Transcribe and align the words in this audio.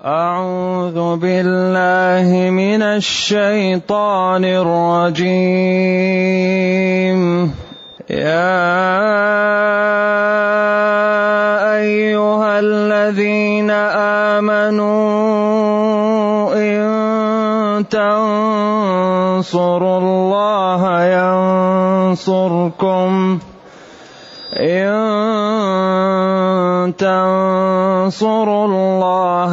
أعوذ 0.00 1.16
بالله 1.16 2.50
من 2.50 2.82
الشيطان 2.82 4.44
الرجيم. 4.44 5.20
يا 8.10 8.72
أيها 11.76 12.58
الذين 12.58 13.70
آمنوا 14.40 14.82
إن 16.56 16.82
تنصروا 17.90 19.38
الله 19.98 20.82
ينصركم. 22.12 23.38
إن 24.56 25.11
تنصروا 26.96 28.66
الله 28.66 29.52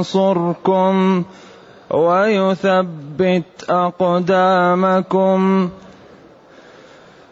ينصركم 0.00 1.24
ويثبت 1.90 3.64
أقدامكم 3.70 5.68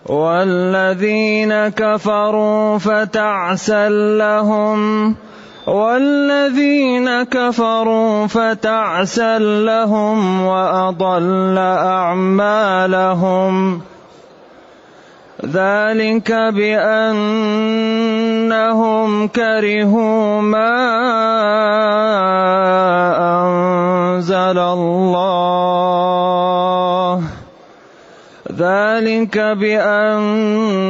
والذين 0.06 1.68
كفروا 1.68 2.78
فتعسا 2.78 3.88
لهم 4.18 5.14
والذين 5.66 7.22
كفروا 7.22 8.26
فتعسا 8.26 9.38
لهم 9.38 10.46
وأضل 10.46 11.58
أعمالهم 11.58 13.52
ذلك 15.42 16.30
بأنهم 16.30 17.18
كرهوا 19.28 20.40
ما 20.40 20.70
أنزل 23.42 24.58
الله. 24.58 25.62
ذلك 28.52 29.38
بأنهم 29.58 30.80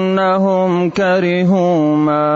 كرهوا 0.91 1.97
ما 1.97 2.29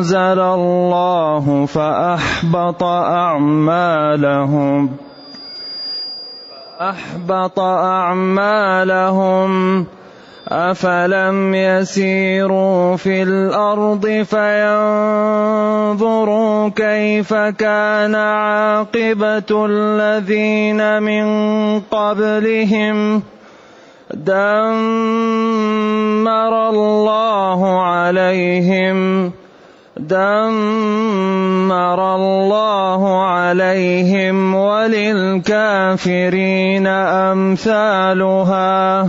أنزل 0.00 0.40
الله 0.40 1.66
فأحبط 1.66 2.82
أعمالهم. 3.22 4.30
أحبط 6.80 7.60
أعمالهم 7.60 9.50
أفلم 10.48 11.54
يسيروا 11.54 12.96
في 12.96 13.22
الأرض 13.22 14.06
فينظروا 15.90 16.68
كيف 16.68 17.34
كان 17.34 18.14
عاقبة 18.14 19.66
الذين 19.66 21.02
من 21.02 21.24
قبلهم. 21.80 23.22
دمر 24.14 25.50
الله 26.68 27.82
عليهم 27.82 29.32
دمر 30.08 32.00
الله 32.16 33.24
عليهم 33.24 34.54
وللكافرين 34.54 36.86
أمثالها. 36.86 39.08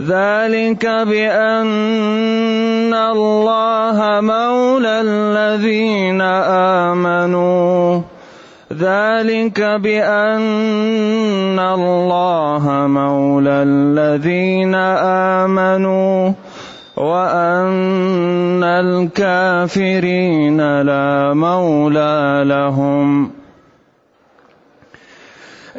ذلك 0.00 0.86
بأن 0.86 2.94
الله 2.94 4.20
مولى 4.20 5.00
الذين 5.00 6.20
آمنوا. 6.90 8.00
ذلك 8.72 9.60
بأن 9.60 11.58
الله 11.58 12.86
مولى 12.86 13.50
الذين 13.50 14.74
آمنوا. 15.44 16.32
وأن 17.00 18.60
الكافرين 18.60 20.60
لا 20.82 21.32
مولى 21.34 22.42
لهم. 22.44 23.40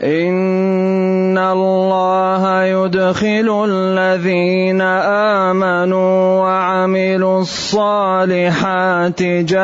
إن 0.01 1.37
الله 1.37 2.63
يدخل 2.63 3.65
الذين 3.69 4.81
آمنوا 4.81 6.41
وعملوا 6.41 7.41
الصالحات 7.41 9.21
جنات 9.21 9.61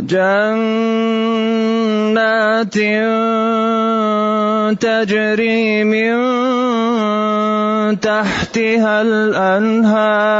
جنات 0.00 0.62
تجري 4.80 5.84
من 5.84 6.14
تحتها 8.00 9.02
الأنهار 9.02 10.32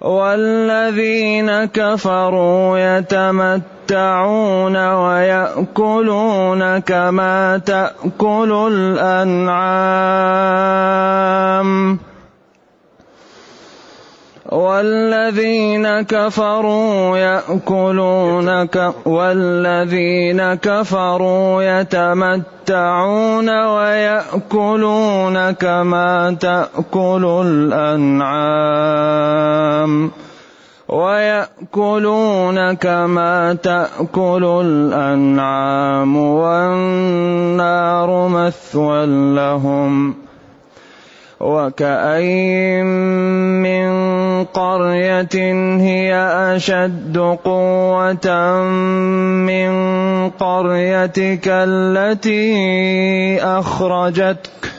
والذين 0.00 1.64
كفروا 1.64 2.78
يتمتعون 2.78 4.76
ويأكلون 4.76 6.78
كما 6.78 7.58
تأكل 7.58 8.68
الأنعام 8.72 9.72
والذين 14.52 16.02
كفروا 16.02 17.16
يأكلون 17.18 18.64
ك 18.64 18.92
والذين 19.06 20.54
كفروا 20.54 21.62
يتمتعون 21.62 23.48
ويأكلون 23.66 25.50
كما 25.50 26.36
تأكل 26.40 27.24
الأنعام 27.72 28.72
ويأكلون 30.88 32.72
كما 32.72 33.54
تأكل 33.54 34.44
الأنعام 34.64 36.16
والنار 36.16 38.08
مثوى 38.28 39.06
لهم. 39.34 40.14
وكأين 41.42 42.86
من 43.62 43.92
قرية 44.44 45.36
هي 45.80 46.14
أشد 46.56 47.18
قوة 47.44 48.62
من 49.46 49.72
قريتك 50.30 51.48
التي 51.48 52.42
أخرجتك؟ 53.42 54.71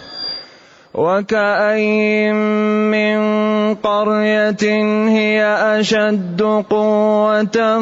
وكأين 0.94 2.36
من 2.92 3.18
قرية 3.76 4.66
هي 5.09 5.46
أشد 5.80 6.42
قوة 6.70 7.80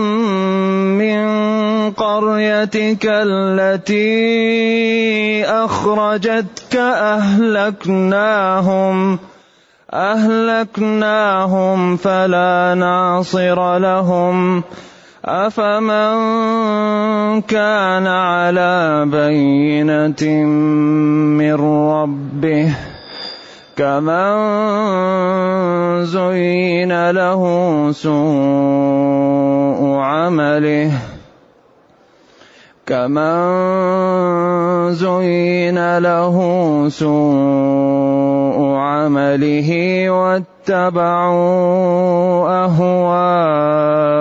من 0.98 1.26
قريتك 1.92 3.06
التي 3.06 4.06
أخرجتك 5.46 6.76
أهلكناهم 7.20 8.40
أهلكناهم 9.94 11.80
فلا 11.98 12.76
ناصر 12.78 13.78
لهم. 13.78 14.64
أفمن 15.26 16.12
كان 17.42 18.08
على 18.08 19.06
بينة 19.06 20.46
من 21.38 21.54
ربه؟ 21.92 22.76
كمن 23.78 24.36
زين 26.06 27.12
له 27.12 27.42
سوء 27.92 29.82
عمله 30.00 30.92
كمن 32.86 33.42
زين 34.94 35.98
له 35.98 36.36
سوء 36.90 38.58
عمله 38.76 39.70
واتبعوا 40.10 41.40
اهواءهم 42.66 44.12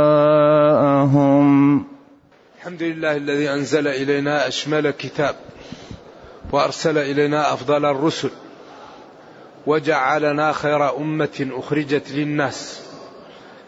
الحمد 2.58 2.82
لله 2.82 3.16
الذي 3.16 3.50
أنزل 3.50 3.88
إلينا 3.88 4.48
أشمل 4.48 4.90
كتاب 4.90 5.34
وأرسل 6.52 6.98
إلينا 6.98 7.52
أفضل 7.52 7.84
الرسل 7.84 8.30
وجعلنا 9.66 10.52
خير 10.52 10.96
أمة 10.96 11.48
أخرجت 11.52 12.10
للناس. 12.10 12.80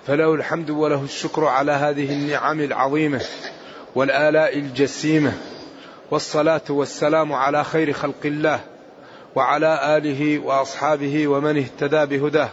فله 0.06 0.34
الحمد 0.34 0.70
وله 0.70 1.02
الشكر 1.02 1.44
على 1.44 1.72
هذه 1.72 2.12
النعم 2.12 2.60
العظيمة 2.60 3.20
والآلاء 3.94 4.58
الجسيمة 4.58 5.32
والصلاة 6.10 6.62
والسلام 6.68 7.32
على 7.32 7.64
خير 7.64 7.92
خلق 7.92 8.24
الله 8.24 8.60
وعلى 9.34 9.96
آله 9.96 10.38
وأصحابه 10.38 11.28
ومن 11.28 11.58
اهتدى 11.58 12.18
بهداه. 12.18 12.50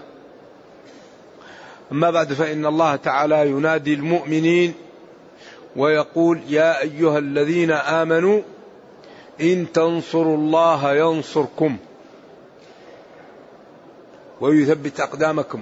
أما 1.91 2.11
بعد 2.11 2.33
فإن 2.33 2.65
الله 2.65 2.95
تعالى 2.95 3.49
ينادي 3.49 3.93
المؤمنين 3.93 4.73
ويقول 5.75 6.39
يا 6.47 6.81
أيها 6.81 7.17
الذين 7.17 7.71
آمنوا 7.71 8.41
إن 9.41 9.71
تنصروا 9.71 10.37
الله 10.37 10.95
ينصركم. 10.95 11.77
ويثبت 14.41 14.99
أقدامكم. 14.99 15.61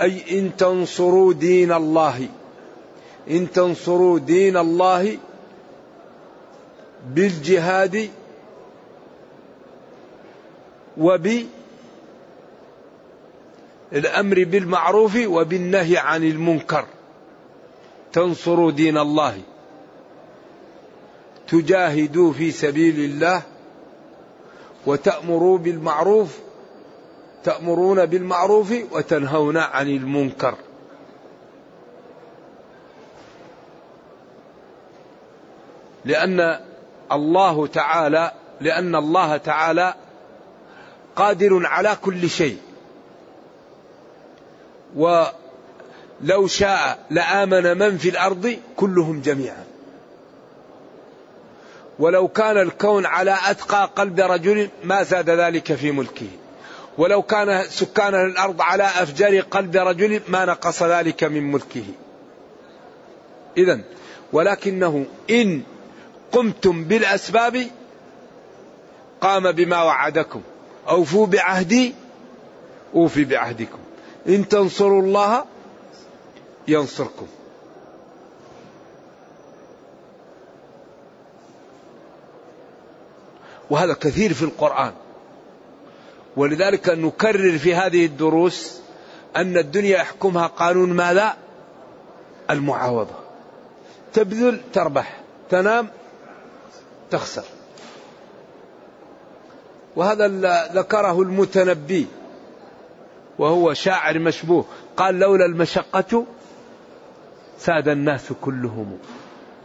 أي 0.00 0.38
إن 0.38 0.56
تنصروا 0.56 1.32
دين 1.32 1.72
الله. 1.72 2.28
إن 3.30 3.50
تنصروا 3.50 4.18
دين 4.18 4.56
الله 4.56 5.18
بالجهاد 7.14 8.10
وبالأمر 10.98 11.48
بالمعروف 14.44 15.16
وبالنهي 15.26 15.96
عن 15.96 16.24
المنكر. 16.24 16.84
تنصروا 18.12 18.70
دين 18.70 18.98
الله. 18.98 19.40
تجاهدوا 21.48 22.32
في 22.32 22.50
سبيل 22.50 23.00
الله 23.00 23.42
وتأمروا 24.86 25.58
بالمعروف 25.58 26.38
تأمرون 27.44 28.06
بالمعروف 28.06 28.74
وتنهون 28.92 29.56
عن 29.56 29.88
المنكر. 29.88 30.54
لأن 36.04 36.60
الله 37.12 37.66
تعالى 37.66 38.32
لأن 38.60 38.96
الله 38.96 39.36
تعالى 39.36 39.94
قادر 41.16 41.66
على 41.66 41.96
كل 42.02 42.30
شيء. 42.30 42.58
ولو 44.96 46.46
شاء 46.46 46.98
لآمن 47.10 47.78
من 47.78 47.98
في 47.98 48.08
الأرض 48.08 48.56
كلهم 48.76 49.20
جميعا. 49.20 49.64
ولو 51.98 52.28
كان 52.28 52.58
الكون 52.58 53.06
على 53.06 53.36
أتقى 53.46 53.90
قلب 53.96 54.20
رجل 54.20 54.68
ما 54.84 55.02
زاد 55.02 55.30
ذلك 55.30 55.74
في 55.74 55.92
ملكه. 55.92 56.28
ولو 56.98 57.22
كان 57.22 57.64
سكان 57.68 58.14
الأرض 58.14 58.62
على 58.62 58.82
أفجر 58.82 59.40
قلب 59.40 59.76
رجل 59.76 60.20
ما 60.28 60.44
نقص 60.44 60.82
ذلك 60.82 61.24
من 61.24 61.52
ملكه. 61.52 61.84
إذا 63.56 63.80
ولكنه 64.32 65.06
إن 65.30 65.62
قمتم 66.32 66.84
بالأسباب 66.84 67.66
قام 69.20 69.52
بما 69.52 69.82
وعدكم. 69.82 70.42
أوفوا 70.88 71.26
بعهدي 71.26 71.94
أوفي 72.94 73.24
بعهدكم. 73.24 73.78
إن 74.28 74.48
تنصروا 74.48 75.02
الله 75.02 75.44
ينصركم. 76.68 77.26
وهذا 83.70 83.92
كثير 83.92 84.34
في 84.34 84.42
القرآن. 84.42 84.92
ولذلك 86.38 86.88
نكرر 86.88 87.58
في 87.58 87.74
هذه 87.74 88.06
الدروس 88.06 88.80
أن 89.36 89.56
الدنيا 89.56 89.98
يحكمها 89.98 90.46
قانون 90.46 90.92
ماذا؟ 90.92 91.36
المعاوضة. 92.50 93.14
تبذل 94.12 94.60
تربح. 94.72 95.20
تنام 95.50 95.88
تخسر. 97.10 97.44
وهذا 99.96 100.26
ذكره 100.74 101.22
المتنبي 101.22 102.06
وهو 103.38 103.74
شاعر 103.74 104.18
مشبوه. 104.18 104.64
قال 104.96 105.18
لولا 105.18 105.46
المشقة 105.46 106.24
ساد 107.58 107.88
الناس 107.88 108.32
كلهم. 108.40 108.98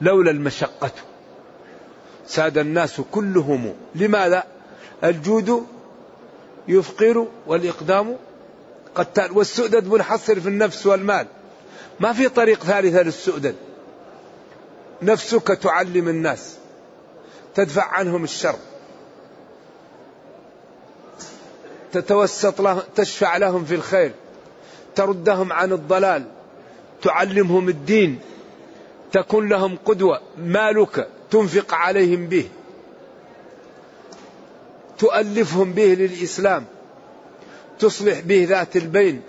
لولا 0.02 0.32
المشقة 0.32 0.92
ساد 2.28 2.58
الناس 2.58 3.02
كلهم. 3.12 3.74
لماذا؟ 3.96 4.44
الجود 5.04 5.73
يفقر 6.68 7.28
والإقدام 7.48 8.18
قتال 8.96 9.38
والسؤدد 9.38 9.88
منحصر 9.88 10.40
في 10.40 10.48
النفس 10.50 10.86
والمال. 10.86 11.28
ما 12.00 12.14
في 12.14 12.30
طريق 12.30 12.64
ثالثة 12.64 13.02
للسؤدد. 13.02 13.56
نفسك 15.02 15.48
تعلم 15.48 16.08
الناس. 16.08 16.58
تدفع 17.56 17.84
عنهم 17.84 18.24
الشر. 18.24 18.56
تتوسط 21.92 22.62
لهم 22.62 22.82
تشفع 22.96 23.38
لهم 23.38 23.66
في 23.66 23.76
الخير. 23.76 24.12
تردهم 24.96 25.54
عن 25.54 25.72
الضلال. 25.72 26.26
تعلمهم 27.02 27.70
الدين. 27.70 28.20
تكون 29.12 29.50
لهم 29.50 29.78
قدوة. 29.86 30.22
مالك 30.38 31.08
تنفق 31.32 31.74
عليهم 31.74 32.28
به. 32.28 32.50
تؤلفهم 35.04 35.74
به 35.74 35.96
للإسلام 35.96 36.66
تصلح 37.80 38.20
به 38.20 38.46
ذات 38.50 38.76
البين 38.76 39.22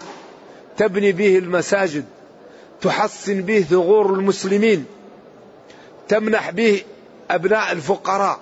تبني 0.77 1.13
به 1.13 1.39
المساجد 1.39 2.05
تحسن 2.81 3.43
به 3.43 3.61
ثغور 3.61 4.15
المسلمين 4.15 4.85
تمنح 6.09 6.51
به 6.51 6.83
أبناء 7.31 7.73
الفقراء. 7.73 8.41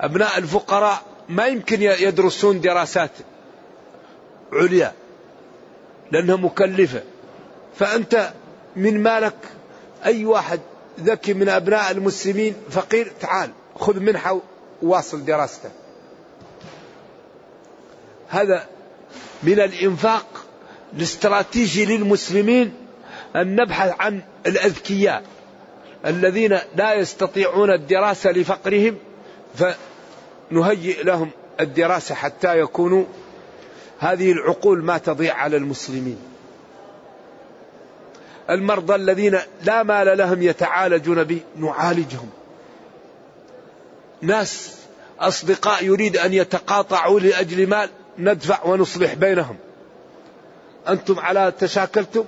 أبناء 0.00 0.38
الفقراء 0.38 1.02
ما 1.28 1.46
يمكن 1.46 1.82
يدرسون 1.82 2.60
دراسات 2.60 3.10
عليا 4.52 4.92
لأنها 6.12 6.36
مكلفة. 6.36 7.02
فأنت 7.78 8.32
من 8.76 9.02
مالك 9.02 9.36
أي 10.04 10.24
واحد 10.24 10.60
ذكي 11.00 11.34
من 11.34 11.48
أبناء 11.48 11.90
المسلمين 11.90 12.54
فقير 12.70 13.12
تعال 13.20 13.50
خذ 13.76 14.00
منحة 14.00 14.40
وواصل 14.82 15.24
دراسته 15.24 15.70
هذا 18.32 18.66
من 19.42 19.60
الإنفاق 19.60 20.26
الاستراتيجي 20.96 21.84
للمسلمين 21.84 22.74
أن 23.36 23.56
نبحث 23.56 23.94
عن 24.00 24.22
الأذكياء 24.46 25.22
الذين 26.06 26.58
لا 26.76 26.94
يستطيعون 26.94 27.70
الدراسة 27.70 28.30
لفقرهم 28.30 28.96
فنهيئ 29.54 31.02
لهم 31.02 31.30
الدراسة 31.60 32.14
حتى 32.14 32.58
يكونوا 32.58 33.04
هذه 33.98 34.32
العقول 34.32 34.84
ما 34.84 34.98
تضيع 34.98 35.34
على 35.34 35.56
المسلمين. 35.56 36.18
المرضى 38.50 38.94
الذين 38.94 39.38
لا 39.64 39.82
مال 39.82 40.18
لهم 40.18 40.42
يتعالجون 40.42 41.24
به 41.24 41.40
نعالجهم 41.56 42.28
ناس 44.20 44.76
أصدقاء 45.20 45.84
يريد 45.84 46.16
أن 46.16 46.32
يتقاطعوا 46.32 47.20
لأجل 47.20 47.66
مال 47.66 47.88
ندفع 48.18 48.64
ونصلح 48.64 49.14
بينهم. 49.14 49.56
أنتم 50.88 51.18
على 51.18 51.52
تشاكلتم؟ 51.58 52.24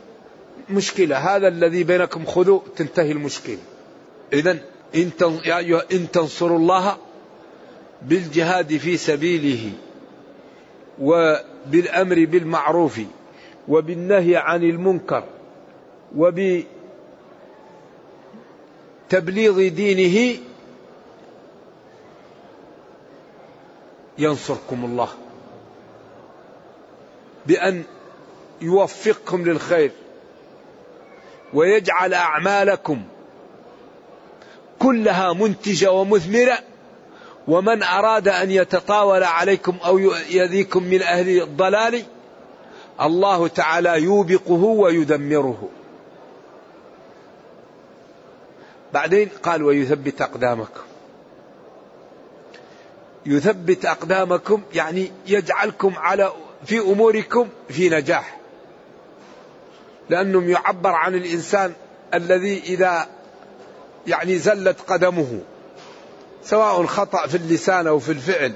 مشكلة. 0.70 1.16
هذا 1.16 1.48
الذي 1.48 1.84
بينكم 1.84 2.26
خذوا 2.26 2.60
تنتهي 2.76 3.12
المشكلة. 3.12 3.58
إذا 4.32 4.58
إن 4.94 5.10
يا 5.44 5.58
أيها 5.58 5.82
إن 5.92 6.10
تنصروا 6.10 6.58
الله 6.58 6.96
بالجهاد 8.02 8.76
في 8.76 8.96
سبيله 8.96 9.72
وبالأمر 11.00 12.24
بالمعروف 12.24 13.00
وبالنهي 13.68 14.36
عن 14.36 14.62
المنكر 14.62 15.24
وبتبليغ 16.16 16.64
دينه 19.68 20.38
ينصركم 24.18 24.84
الله. 24.84 25.08
بأن 27.46 27.82
يوفقكم 28.60 29.44
للخير 29.44 29.92
ويجعل 31.54 32.14
أعمالكم 32.14 33.02
كلها 34.78 35.32
منتجة 35.32 35.92
ومثمرة 35.92 36.58
ومن 37.48 37.82
أراد 37.82 38.28
أن 38.28 38.50
يتطاول 38.50 39.22
عليكم 39.22 39.76
أو 39.84 39.98
يذيكم 40.30 40.82
من 40.82 41.02
أهل 41.02 41.42
الضلال 41.42 42.02
الله 43.00 43.48
تعالى 43.48 44.02
يوبقه 44.02 44.64
ويدمره. 44.64 45.68
بعدين 48.92 49.28
قال 49.42 49.62
ويثبت 49.62 50.22
أقدامكم. 50.22 50.80
يثبت 53.26 53.84
أقدامكم 53.84 54.62
يعني 54.74 55.12
يجعلكم 55.26 55.94
على 55.96 56.32
في 56.66 56.78
أموركم 56.78 57.48
في 57.68 57.88
نجاح. 57.88 58.38
لأنه 60.10 60.50
يعبر 60.50 60.90
عن 60.90 61.14
الإنسان 61.14 61.72
الذي 62.14 62.58
إذا 62.58 63.08
يعني 64.06 64.38
زلت 64.38 64.80
قدمه 64.80 65.40
سواء 66.44 66.86
خطأ 66.86 67.26
في 67.26 67.36
اللسان 67.36 67.86
أو 67.86 67.98
في 67.98 68.12
الفعل 68.12 68.52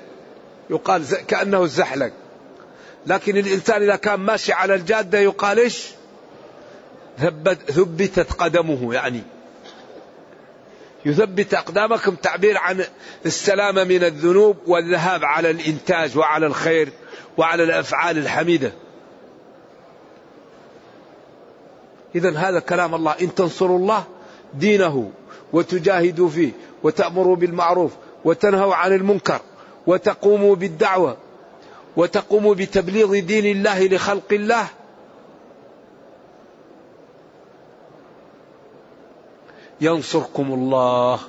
يقال 0.70 1.04
كأنه 1.26 1.62
الزحلق. 1.62 2.12
لكن 3.06 3.36
الإنسان 3.36 3.82
إذا 3.82 3.96
كان 3.96 4.20
ماشي 4.20 4.52
على 4.52 4.74
الجادة 4.74 5.18
يقال 5.18 5.58
إيش؟ 5.58 5.88
ثبت 7.18 7.70
ثبتت 7.70 8.32
قدمه 8.32 8.94
يعني. 8.94 9.22
يثبت 11.04 11.54
أقدامكم 11.54 12.14
تعبير 12.14 12.58
عن 12.58 12.84
السلامة 13.26 13.84
من 13.84 14.04
الذنوب 14.04 14.56
والذهاب 14.66 15.24
على 15.24 15.50
الإنتاج 15.50 16.18
وعلى 16.18 16.46
الخير. 16.46 16.88
وعلى 17.36 17.62
الأفعال 17.62 18.18
الحميدة. 18.18 18.72
إذا 22.14 22.36
هذا 22.38 22.60
كلام 22.60 22.94
الله. 22.94 23.12
إن 23.12 23.34
تنصروا 23.34 23.78
الله 23.78 24.04
دينه 24.54 25.10
وتجاهدوا 25.52 26.28
فيه 26.28 26.52
وتأمروا 26.82 27.36
بالمعروف 27.36 27.92
وتنهوا 28.24 28.74
عن 28.74 28.92
المنكر 28.92 29.40
وتقوموا 29.86 30.54
بالدعوة 30.54 31.16
وتقوموا 31.96 32.54
بتبليغ 32.54 33.18
دين 33.18 33.46
الله 33.46 33.86
لخلق 33.86 34.32
الله. 34.32 34.66
ينصركم 39.80 40.52
الله 40.52 41.20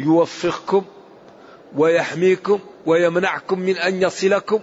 يوفقكم 0.00 0.84
ويحميكم 1.76 2.58
ويمنعكم 2.86 3.58
من 3.58 3.76
أن 3.76 4.02
يصلكم. 4.02 4.60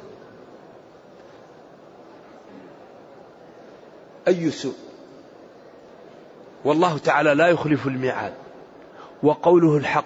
أي 4.28 4.52
سوء؟ 4.52 4.76
والله 6.66 6.98
تعالى 6.98 7.34
لا 7.34 7.48
يخلف 7.48 7.88
الميعاد 7.88 8.34
وقوله 9.24 9.78
الحق. 9.78 10.06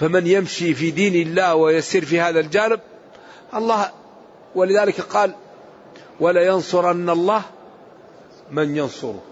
فمن 0.00 0.26
يمشي 0.26 0.74
في 0.74 0.90
دين 0.90 1.28
الله 1.28 1.54
ويسير 1.54 2.04
في 2.04 2.20
هذا 2.20 2.40
الجانب 2.40 2.80
الله 3.54 3.90
ولذلك 4.54 5.00
قال 5.00 5.34
ولا 6.20 6.46
ينصرن 6.46 7.10
الله 7.10 7.42
من 8.50 8.76
ينصره. 8.76 9.22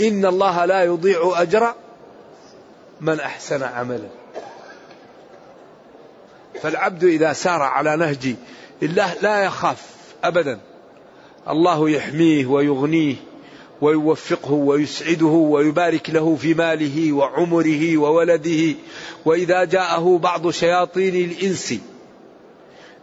إن 0.00 0.26
الله 0.26 0.64
لا 0.64 0.84
يضيع 0.84 1.32
أجر 1.42 1.74
من 3.00 3.20
أحسن 3.20 3.62
عملا. 3.62 4.08
فالعبد 6.62 7.04
إذا 7.04 7.32
سار 7.32 7.62
على 7.62 7.96
نهج 7.96 8.34
الله 8.82 9.14
لا 9.22 9.44
يخاف 9.44 9.86
أبدا. 10.24 10.60
الله 11.48 11.90
يحميه 11.90 12.46
ويغنيه 12.46 13.14
ويوفقه 13.80 14.52
ويسعده 14.52 15.26
ويبارك 15.26 16.10
له 16.10 16.36
في 16.36 16.54
ماله 16.54 17.12
وعمره 17.12 17.96
وولده. 17.96 18.74
وإذا 19.24 19.64
جاءه 19.64 20.18
بعض 20.18 20.50
شياطين 20.50 21.30
الإنس 21.30 21.74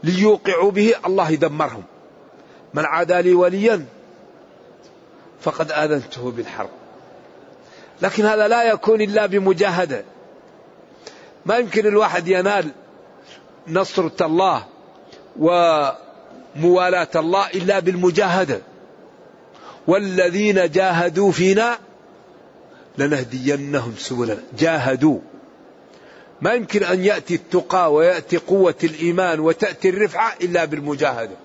ليوقعوا 0.03 0.71
به 0.71 0.93
الله 1.05 1.29
يدمرهم. 1.29 1.83
من 2.73 2.85
عادى 2.85 3.21
لي 3.21 3.33
وليا 3.33 3.85
فقد 5.41 5.71
آذنته 5.71 6.31
بالحرب. 6.31 6.69
لكن 8.01 8.25
هذا 8.25 8.47
لا 8.47 8.63
يكون 8.63 9.01
إلا 9.01 9.25
بمجاهدة. 9.25 10.03
ما 11.45 11.57
يمكن 11.57 11.87
الواحد 11.87 12.27
ينال 12.27 12.71
نصرة 13.67 14.25
الله 14.25 14.65
وموالاة 16.55 17.07
الله 17.15 17.47
إلا 17.47 17.79
بالمجاهدة. 17.79 18.61
والذين 19.87 20.71
جاهدوا 20.71 21.31
فينا 21.31 21.77
لنهدينهم 22.97 23.93
سبلنا. 23.97 24.37
جاهدوا. 24.59 25.19
ما 26.41 26.53
يمكن 26.53 26.83
أن 26.83 27.03
يأتي 27.03 27.35
التقى 27.35 27.93
ويأتي 27.93 28.37
قوة 28.37 28.75
الإيمان 28.83 29.39
وتأتي 29.39 29.89
الرفعة 29.89 30.33
إلا 30.41 30.65
بالمجاهدة. 30.65 31.35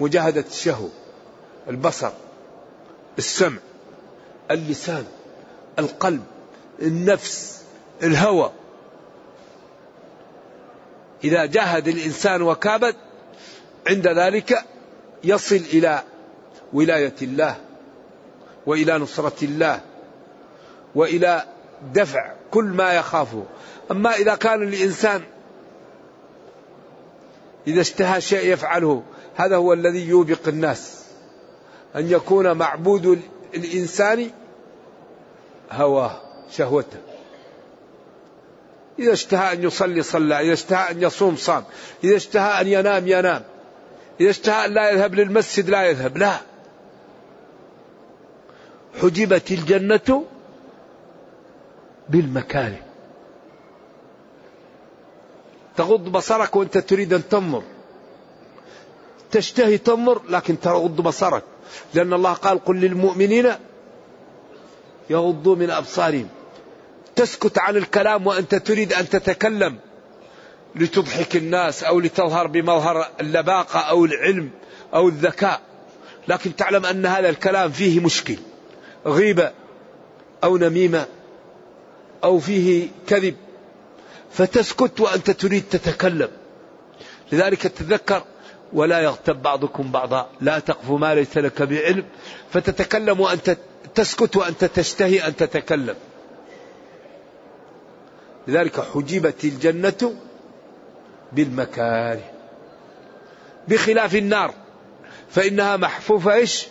مجاهدة 0.00 0.44
الشهوة 0.50 0.90
البصر 1.68 2.10
السمع 3.18 3.58
اللسان 4.50 5.04
القلب 5.78 6.24
النفس 6.82 7.62
الهوى. 8.02 8.52
إذا 11.24 11.46
جاهد 11.46 11.88
الإنسان 11.88 12.42
وكابد 12.42 12.94
عند 13.88 14.08
ذلك 14.08 14.64
يصل 15.24 15.56
إلى 15.56 16.02
ولاية 16.72 17.14
الله 17.22 17.56
وإلى 18.66 18.98
نصرة 18.98 19.44
الله 19.44 19.80
وإلى 20.94 21.44
دفع 21.94 22.32
كل 22.50 22.64
ما 22.64 22.92
يخافه. 22.92 23.44
أما 23.90 24.14
إذا 24.14 24.34
كان 24.34 24.62
الإنسان 24.62 25.22
إذا 27.66 27.80
اشتهى 27.80 28.20
شيء 28.20 28.52
يفعله 28.52 29.02
هذا 29.36 29.56
هو 29.56 29.72
الذي 29.72 30.08
يوبق 30.08 30.48
الناس. 30.48 31.02
أن 31.96 32.10
يكون 32.10 32.52
معبود 32.52 33.22
الإنسان 33.54 34.30
هواه 35.72 36.20
شهوته. 36.50 36.98
إذا 38.98 39.12
اشتهى 39.12 39.52
أن 39.52 39.62
يصلي 39.62 40.02
صلى. 40.02 40.40
إذا 40.40 40.52
اشتهى 40.52 40.90
أن 40.90 41.02
يصوم 41.02 41.36
صام. 41.36 41.64
إذا 42.04 42.16
اشتهى 42.16 42.60
أن 42.60 42.68
ينام 42.68 43.08
ينام. 43.08 43.42
إذا 44.20 44.30
اشتهى 44.30 44.68
لا 44.68 44.90
يذهب 44.90 45.14
للمسجد 45.14 45.70
لا 45.70 45.82
يذهب 45.82 46.16
لا. 46.16 46.36
حجبت 49.02 49.50
الجنة 49.50 50.24
بالمكاره. 52.08 52.82
تغض 55.76 56.04
بصرك 56.08 56.56
وأنت 56.56 56.78
تريد 56.78 57.12
أن 57.12 57.28
تنظر. 57.28 57.62
تشتهي 59.30 59.78
تنظر 59.78 60.22
لكن 60.28 60.60
تغض 60.60 61.00
بصرك. 61.00 61.42
لأن 61.94 62.12
الله 62.12 62.32
قال 62.32 62.64
قل 62.64 62.80
للمؤمنين 62.80 63.52
يغضوا 65.10 65.56
من 65.56 65.70
أبصارهم. 65.70 66.28
تسكت 67.16 67.58
عن 67.58 67.76
الكلام 67.76 68.26
وأنت 68.26 68.54
تريد 68.54 68.92
أن 68.92 69.08
تتكلم. 69.08 69.78
لتضحك 70.76 71.36
الناس 71.36 71.84
أو 71.84 72.00
لتظهر 72.00 72.46
بمظهر 72.46 73.08
اللباقة 73.20 73.80
أو 73.80 74.04
العلم 74.04 74.50
أو 74.94 75.08
الذكاء. 75.08 75.60
لكن 76.28 76.56
تعلم 76.56 76.86
أن 76.86 77.06
هذا 77.06 77.28
الكلام 77.28 77.70
فيه 77.70 78.00
مشكل 78.00 78.36
غيبة 79.06 79.52
أو 80.44 80.56
نميمة 80.56 81.06
أو 82.24 82.38
فيه 82.38 82.88
كذب. 83.06 83.36
فتسكت 84.32 85.00
وأنت 85.00 85.30
تريد 85.30 85.64
تتكلم. 85.70 86.28
لذلك 87.32 87.62
تذكر 87.62 88.24
ولا 88.72 89.00
يغتب 89.00 89.42
بعضكم 89.42 89.92
بعضا 89.92 90.30
لا 90.40 90.58
تقف 90.58 90.90
ما 90.90 91.14
ليس 91.14 91.38
لك 91.38 91.62
بعلم. 91.62 92.04
فتتكلم 92.52 93.20
وأنت 93.20 93.56
تسكت 93.94 94.36
وأنت 94.36 94.64
تشتهي 94.64 95.26
أن 95.26 95.36
تتكلم. 95.36 95.94
لذلك 98.48 98.80
حجبت 98.80 99.44
الجنة 99.44 100.14
بالمكاره 101.32 102.22
بخلاف 103.68 104.14
النار 104.14 104.54
فإنها 105.30 105.76
محفوفة 105.76 106.34
إيش؟ 106.34 106.66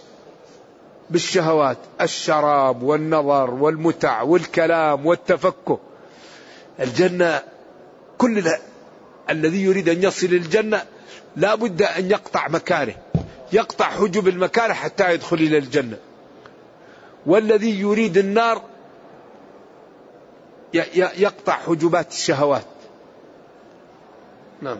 بالشهوات 1.09 1.77
الشراب 2.01 2.83
والنظر 2.83 3.51
والمتع 3.51 4.21
والكلام 4.21 5.05
والتفكه. 5.05 5.79
الجنة 6.79 7.43
كل 8.17 8.43
الذي 9.29 9.63
يريد 9.63 9.89
أن 9.89 10.03
يصل 10.03 10.27
الجنة 10.27 10.83
لا 11.35 11.55
بد 11.55 11.81
أن 11.81 12.11
يقطع 12.11 12.47
مكاره 12.47 12.95
يقطع 13.53 13.85
حجب 13.85 14.27
المكاره 14.27 14.73
حتى 14.73 15.13
يدخل 15.13 15.35
إلى 15.35 15.57
الجنة. 15.57 15.97
والذي 17.25 17.79
يريد 17.79 18.17
النار 18.17 18.61
يقطع 20.95 21.53
حجبات 21.53 22.11
الشهوات. 22.11 22.65
نعم. 24.61 24.77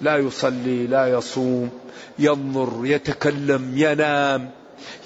لا 0.00 0.16
يصلي 0.16 0.86
لا 0.86 1.06
يصوم 1.06 1.70
ينظر 2.18 2.86
يتكلم 2.86 3.72
ينام 3.74 4.50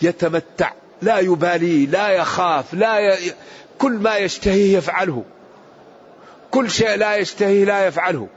يتمتع 0.02 0.72
لا 1.02 1.18
يبالي 1.18 1.86
لا 1.86 2.08
يخاف 2.08 2.74
لا 2.74 2.98
ي... 2.98 3.32
كل 3.78 3.92
ما 3.92 4.16
يشتهيه 4.16 4.76
يفعله. 4.78 5.24
كل 6.50 6.70
شيء 6.70 6.94
لا 6.94 7.16
يشتهيه 7.16 7.64
لا 7.64 7.86
يفعله. 7.86 8.28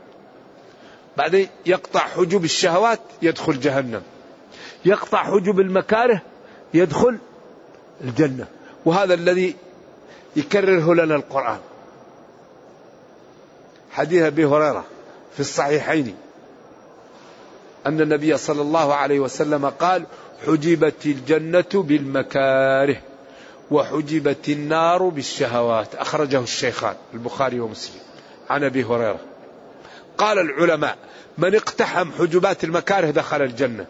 بعدين 1.16 1.48
يقطع 1.66 2.00
حجب 2.00 2.44
الشهوات 2.44 3.00
يدخل 3.22 3.60
جهنم. 3.60 4.02
يقطع 4.84 5.24
حجب 5.24 5.60
المكاره 5.60 6.22
يدخل 6.74 7.18
الجنة. 8.04 8.46
وهذا 8.84 9.14
الذي 9.14 9.56
يكرره 10.36 10.94
لنا 10.94 11.14
القرآن. 11.14 11.58
حديث 13.90 14.22
أبي 14.22 14.44
هريرة. 14.44 14.84
في 15.36 15.40
الصحيحين 15.40 16.16
أن 17.86 18.00
النبي 18.00 18.36
صلى 18.36 18.62
الله 18.62 18.94
عليه 18.94 19.20
وسلم 19.20 19.66
قال 19.66 20.04
حجبت 20.46 21.06
الجنة 21.06 21.64
بالمكاره 21.74 22.96
وحجبت 23.70 24.48
النار 24.48 25.02
بالشهوات. 25.02 25.94
أخرجه 25.94 26.40
الشيخان 26.40 26.94
البخاري 27.14 27.60
ومسلم. 27.60 28.00
عن 28.50 28.64
أبي 28.64 28.84
هريرة. 28.84 29.20
قال 30.18 30.38
العلماء 30.38 30.98
من 31.38 31.54
اقتحم 31.54 32.12
حجبات 32.18 32.64
المكاره 32.64 33.10
دخل 33.10 33.42
الجنة 33.42 33.86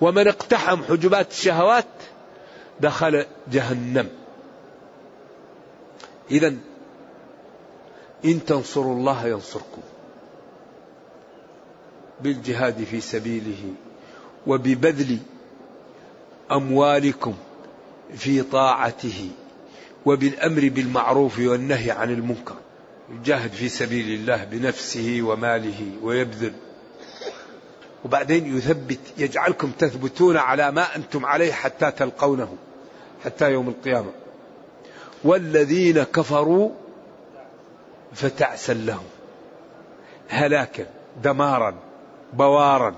ومن 0.00 0.28
اقتحم 0.28 0.82
حجبات 0.84 1.30
الشهوات 1.30 1.86
دخل 2.80 3.26
جهنم. 3.50 4.08
إذا 6.30 6.54
إن 8.24 8.44
تنصروا 8.44 8.94
الله 8.94 9.26
ينصركم. 9.26 9.82
بالجهاد 12.20 12.84
في 12.84 13.00
سبيله 13.00 13.72
وببذل 14.46 15.18
أموالكم 16.52 17.34
في 18.14 18.42
طاعته 18.42 19.30
وبالأمر 20.06 20.68
بالمعروف 20.68 21.38
والنهي 21.38 21.90
عن 21.90 22.10
المنكر. 22.10 22.54
يجاهد 23.10 23.52
في 23.52 23.68
سبيل 23.68 24.20
الله 24.20 24.44
بنفسه 24.44 25.18
وماله 25.22 25.90
ويبذل. 26.02 26.52
وبعدين 28.04 28.56
يثبت 28.56 28.98
يجعلكم 29.18 29.70
تثبتون 29.70 30.36
على 30.36 30.70
ما 30.70 30.96
أنتم 30.96 31.26
عليه 31.26 31.52
حتى 31.52 31.90
تلقونه 31.90 32.56
حتى 33.24 33.52
يوم 33.52 33.68
القيامة. 33.68 34.10
والذين 35.24 36.02
كفروا 36.02 36.70
فتعسا 38.12 38.72
لهم 38.72 39.06
هلاكا 40.28 40.86
دمارا. 41.22 41.85
بوارا 42.36 42.94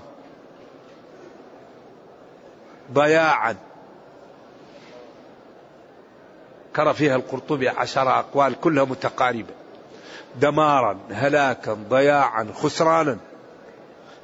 ضياعا. 2.93 3.55
كر 6.75 6.93
فيها 6.93 7.15
القرطبي 7.15 7.69
عشر 7.69 8.19
أقوال 8.19 8.59
كلها 8.61 8.85
متقاربة. 8.85 9.53
دمارا 10.35 10.99
هلاكا 11.11 11.73
ضياعا 11.73 12.47
خسرانا. 12.53 13.17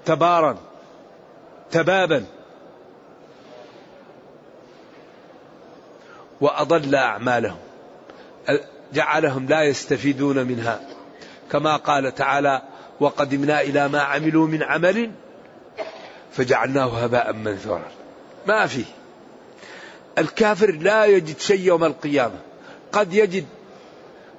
تبارا 0.05 0.57
تبابا. 1.72 2.25
وأضل 6.41 6.95
أعمالهم. 6.95 7.57
جعلهم 8.93 9.45
لا 9.45 9.63
يستفيدون 9.63 10.45
منها. 10.48 10.79
كما 11.51 11.75
قال 11.75 12.15
تعالى 12.15 12.62
وقدمنا 13.00 13.62
إلى 13.62 13.88
ما 13.88 14.02
عملوا 14.02 14.48
من 14.48 14.64
عمل 14.64 15.12
فجعلناه 16.32 17.04
هباء 17.04 17.34
منثورا. 17.34 17.92
ما 18.48 18.68
فيه 18.68 18.86
الكافر 20.18 20.72
لا 20.72 21.06
يجد 21.06 21.40
شيء 21.40 21.60
يوم 21.60 21.84
القيامة. 21.84 22.40
قد 22.92 23.14
يجد 23.14 23.46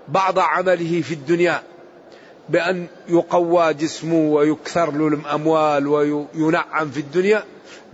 بعض 0.09 0.39
عمله 0.39 1.03
في 1.03 1.15
الدنيا 1.15 1.63
بأن 2.49 2.87
يقوى 3.09 3.75
جسمه 3.75 4.33
ويكثر 4.33 4.91
له 4.93 5.09
الأموال 5.09 5.87
وينعم 5.87 6.91
في 6.91 7.01
الدنيا 7.01 7.45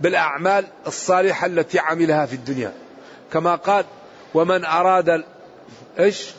بالأعمال 0.01 0.65
الصالحة 0.87 1.47
التي 1.47 1.79
عملها 1.79 2.25
في 2.25 2.33
الدنيا. 2.33 2.73
كما 3.33 3.55
قال 3.55 3.85
ومن 4.33 4.65
أراد 4.65 5.23
إيش؟ 5.99 6.29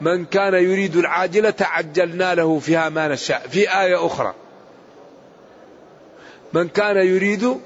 من 0.00 0.24
كان 0.24 0.54
يريد 0.54 0.96
العاجلة 0.96 1.54
عجلنا 1.60 2.34
له 2.34 2.58
فيها 2.58 2.88
ما 2.88 3.08
نشاء. 3.08 3.48
في 3.48 3.80
آية 3.80 4.06
أخرى. 4.06 4.34
من 6.52 6.68
كان 6.68 6.96
يريد 6.96 7.60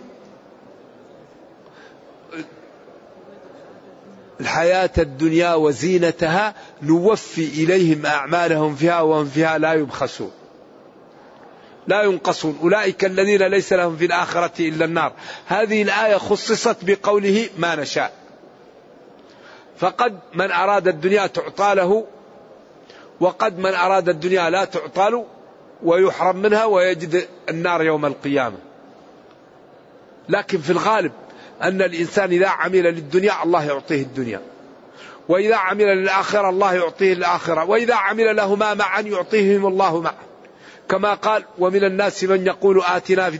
الحياة 4.40 4.90
الدنيا 4.98 5.54
وزينتها 5.54 6.54
نوفي 6.82 7.44
إليهم 7.44 8.06
أعمالهم 8.06 8.74
فيها 8.74 9.00
وهم 9.00 9.26
فيها 9.26 9.58
لا 9.58 9.72
يبخسون. 9.72 10.30
لا 11.86 12.02
ينقصون. 12.02 12.58
أولئك 12.62 13.04
الذين 13.04 13.42
ليس 13.42 13.72
لهم 13.72 13.96
في 13.96 14.04
الآخرة 14.04 14.68
إلا 14.68 14.84
النار. 14.84 15.12
هذه 15.46 15.82
الآية 15.82 16.16
خصصت 16.16 16.76
بقوله 16.82 17.48
ما 17.58 17.74
نشاء. 17.74 18.12
فقد 19.78 20.18
من 20.34 20.50
أراد 20.50 20.88
الدنيا 20.88 21.26
تعطى 21.26 21.74
له 21.74 22.06
وقد 23.20 23.58
من 23.58 23.74
أراد 23.74 24.08
الدنيا 24.08 24.50
لا 24.50 24.64
تعطى 24.64 25.10
له 25.10 25.26
ويحرم 25.82 26.36
منها 26.36 26.64
ويجد 26.64 27.28
النار 27.48 27.82
يوم 27.82 28.06
القيامة. 28.06 28.56
لكن 30.28 30.58
في 30.58 30.70
الغالب 30.70 31.12
أن 31.62 31.82
الإنسان 31.82 32.30
إذا 32.30 32.48
عمل 32.48 32.82
للدنيا 32.82 33.42
الله 33.44 33.64
يعطيه 33.64 34.02
الدنيا. 34.02 34.40
وإذا 35.28 35.56
عمل 35.56 35.84
للآخرة 35.84 36.48
الله 36.48 36.74
يعطيه 36.74 37.12
الآخرة. 37.12 37.64
وإذا 37.64 37.94
عمل 37.94 38.36
لهما 38.36 38.74
معا 38.74 39.00
يعطيهم 39.00 39.66
الله 39.66 40.00
معا. 40.00 40.14
كما 40.88 41.14
قال 41.14 41.44
ومن 41.58 41.84
الناس 41.84 42.24
من 42.24 42.46
يقول 42.46 42.82
آتنا 42.82 43.30
في 43.30 43.38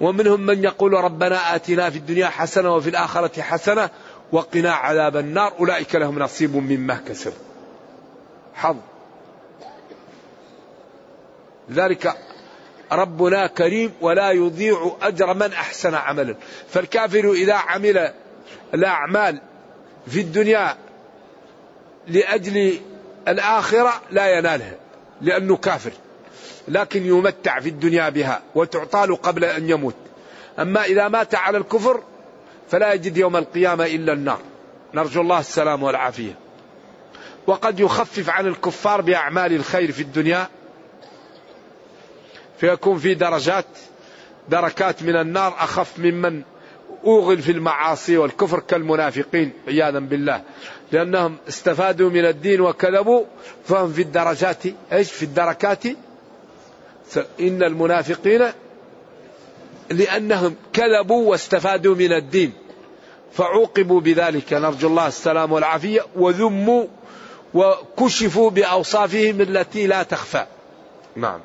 ومنهم 0.00 0.40
من 0.40 0.64
يقول 0.64 0.92
ربنا 0.92 1.54
آتنا 1.54 1.90
في 1.90 1.98
الدنيا 1.98 2.26
حسنة 2.26 2.74
وفي 2.74 2.90
الآخرة 2.90 3.42
حسنة 3.42 3.90
وقنا 4.32 4.72
عذاب 4.72 5.16
النار. 5.16 5.52
أولئك 5.58 5.94
لهم 5.94 6.18
نصيب 6.18 6.56
مما 6.56 7.00
كسبوا. 7.08 7.38
حظ. 8.54 8.76
لذلك 11.68 12.14
ربنا 12.92 13.46
كريم 13.46 13.92
ولا 14.00 14.30
يضيع 14.30 14.96
أجر 15.02 15.34
من 15.34 15.52
أحسن 15.52 15.94
عملا. 15.94 16.34
فالكافر 16.68 17.32
إذا 17.32 17.54
عمل 17.54 18.12
الأعمال 18.74 19.40
في 20.06 20.20
الدنيا 20.20 20.76
لأجل 22.08 22.80
الآخرة 23.28 24.02
لا 24.10 24.38
ينالها 24.38 24.74
لأنه 25.20 25.56
كافر. 25.56 25.92
لكن 26.68 27.06
يمتع 27.06 27.60
في 27.60 27.68
الدنيا 27.68 28.08
بها 28.08 28.42
وتعطى 28.54 29.06
له 29.06 29.16
قبل 29.16 29.44
أن 29.44 29.70
يموت. 29.70 29.94
أما 30.58 30.84
إذا 30.84 31.08
مات 31.08 31.34
على 31.34 31.58
الكفر 31.58 32.02
فلا 32.70 32.92
يجد 32.92 33.16
يوم 33.16 33.36
القيامة 33.36 33.86
إلا 33.86 34.12
النار. 34.12 34.40
نرجو 34.94 35.20
الله 35.20 35.40
السلام 35.40 35.82
والعافية. 35.82 36.38
وقد 37.46 37.80
يخفف 37.80 38.30
عن 38.30 38.46
الكفار 38.46 39.00
بأعمال 39.00 39.52
الخير 39.52 39.92
في 39.92 40.02
الدنيا 40.02 40.48
فيكون 42.58 42.98
في 42.98 43.14
درجات 43.14 43.66
دركات 44.48 45.02
من 45.02 45.16
النار 45.16 45.54
أخف 45.58 45.98
ممن 45.98 46.42
أوغل 47.04 47.42
في 47.42 47.52
المعاصي 47.52 48.16
والكفر 48.16 48.60
كالمنافقين 48.60 49.52
عياذا 49.68 49.98
بالله. 49.98 50.42
لأنهم 50.92 51.36
استفادوا 51.48 52.10
من 52.10 52.24
الدين 52.24 52.60
وكذبوا 52.60 53.24
فهم 53.64 53.92
في 53.92 54.02
الدرجات 54.02 54.62
إيش؟ 54.92 55.12
في 55.12 55.22
الدركات. 55.22 55.86
إن 57.40 57.62
المنافقين 57.62 58.44
لأنهم 59.90 60.54
كذبوا 60.72 61.30
واستفادوا 61.30 61.94
من 61.94 62.12
الدين. 62.12 62.52
فعوقبوا 63.32 64.00
بذلك. 64.00 64.52
نرجو 64.52 64.88
الله 64.88 65.06
السلام 65.06 65.52
والعافية. 65.52 66.00
وذموا 66.16 66.84
وكشفوا 67.54 68.50
بأوصافهم 68.50 69.40
التي 69.40 69.86
لا 69.86 70.02
تخفى. 70.02 70.46
نعم. 71.16 71.40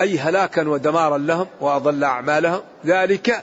أي 0.00 0.18
هلاكا 0.18 0.68
ودمارا 0.68 1.18
لهم 1.18 1.46
وأضل 1.60 2.04
أعمالهم. 2.04 2.60
ذلك 2.86 3.42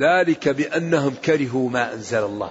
ذلك 0.00 0.48
بأنهم 0.48 1.14
كرهوا 1.24 1.70
ما 1.70 1.92
أنزل 1.92 2.24
الله. 2.24 2.50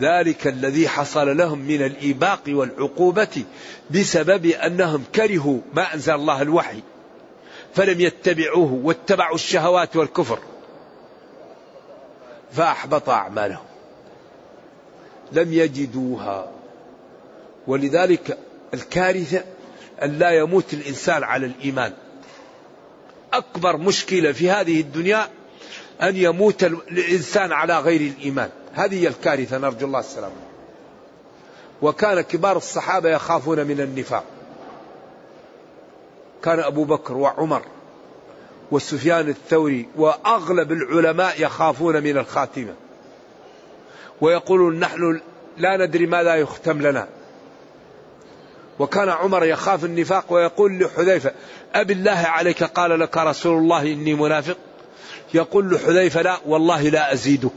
ذلك 0.00 0.46
الذي 0.46 0.88
حصل 0.88 1.36
لهم 1.36 1.58
من 1.58 1.82
الإيباق 1.82 2.42
والعقوبة 2.48 3.44
بسبب 3.90 4.46
أنهم 4.46 5.04
كرهوا 5.14 5.60
ما 5.74 5.94
أنزل 5.94 6.14
الله 6.14 6.42
الوحي 6.42 6.82
فلم 7.74 8.00
يتبعوه 8.00 8.72
واتبعوا 8.72 9.34
الشهوات 9.34 9.96
والكفر 9.96 10.38
فأحبط 12.52 13.08
أعمالهم. 13.08 13.64
لم 15.32 15.52
يجدوها. 15.52 16.50
ولذلك 17.66 18.38
الكارثة 18.74 19.44
أن 20.02 20.18
لا 20.18 20.30
يموت 20.30 20.74
الإنسان 20.74 21.22
على 21.22 21.46
الإيمان. 21.46 21.92
أكبر 23.32 23.76
مشكلة 23.76 24.32
في 24.32 24.50
هذه 24.50 24.80
الدنيا 24.80 25.28
أن 26.02 26.16
يموت 26.16 26.64
الإنسان 26.64 27.52
على 27.52 27.78
غير 27.78 28.00
الإيمان. 28.00 28.50
هذه 28.74 29.02
هي 29.02 29.08
الكارثة 29.08 29.58
نرجو 29.58 29.86
الله 29.86 30.00
السلامة. 30.00 30.34
وكان 31.82 32.20
كبار 32.20 32.56
الصحابة 32.56 33.08
يخافون 33.08 33.66
من 33.66 33.80
النفاق. 33.80 34.24
كان 36.42 36.60
أبو 36.60 36.84
بكر 36.84 37.16
وعمر 37.16 37.62
وسفيان 38.70 39.28
الثوري 39.28 39.88
وأغلب 39.96 40.72
العلماء 40.72 41.42
يخافون 41.42 42.02
من 42.02 42.18
الخاتمة. 42.18 42.74
ويقولون 44.20 44.80
نحن 44.80 45.20
لا 45.56 45.86
ندري 45.86 46.06
ماذا 46.06 46.34
يختم 46.34 46.82
لنا. 46.82 47.08
وكان 48.78 49.08
عمر 49.08 49.44
يخاف 49.44 49.84
النفاق 49.84 50.32
ويقول 50.32 50.78
لحذيفة 50.78 51.32
أب 51.74 51.90
الله 51.90 52.10
عليك 52.10 52.64
قال 52.64 53.00
لك 53.00 53.16
رسول 53.16 53.58
الله 53.58 53.82
إني 53.82 54.14
منافق؟ 54.14 54.56
يقول 55.34 55.70
له 55.70 55.78
حذيفة 55.78 56.22
لا 56.22 56.40
والله 56.46 56.82
لا 56.82 57.12
أزيدك. 57.12 57.52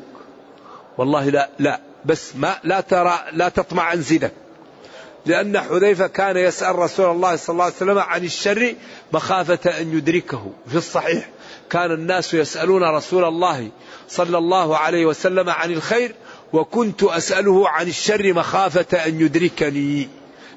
والله 0.98 1.30
لا 1.30 1.50
لا 1.60 1.80
بس 2.06 2.36
ما 2.36 2.56
لا 2.64 2.82
ترى 2.82 3.20
لا 3.32 3.50
تطمع 3.50 3.94
أنزدك 3.94 4.32
لأن 5.26 5.60
حذيفة 5.60 6.08
كان 6.08 6.38
يسأل 6.38 6.76
رسول 6.76 7.12
الله 7.12 7.36
صلى 7.36 7.54
الله 7.54 7.64
عليه 7.64 7.76
وسلم 7.76 8.00
عن 8.00 8.24
الشر 8.24 8.76
مخافة 9.14 9.80
أن 9.80 9.98
يدركه. 9.98 10.52
في 10.68 10.76
الصحيح 10.76 11.30
كان 11.70 11.92
الناس 11.92 12.34
يسألون 12.34 12.84
رسول 12.84 13.24
الله 13.24 13.70
صلى 14.10 14.38
الله 14.38 14.78
عليه 14.78 15.06
وسلم 15.06 15.50
عن 15.50 15.72
الخير 15.72 16.16
وكنت 16.54 17.04
أسأله 17.04 17.70
عن 17.70 17.88
الشر 17.88 18.34
مخافة 18.34 19.06
أن 19.06 19.22
يدركني. 19.22 20.10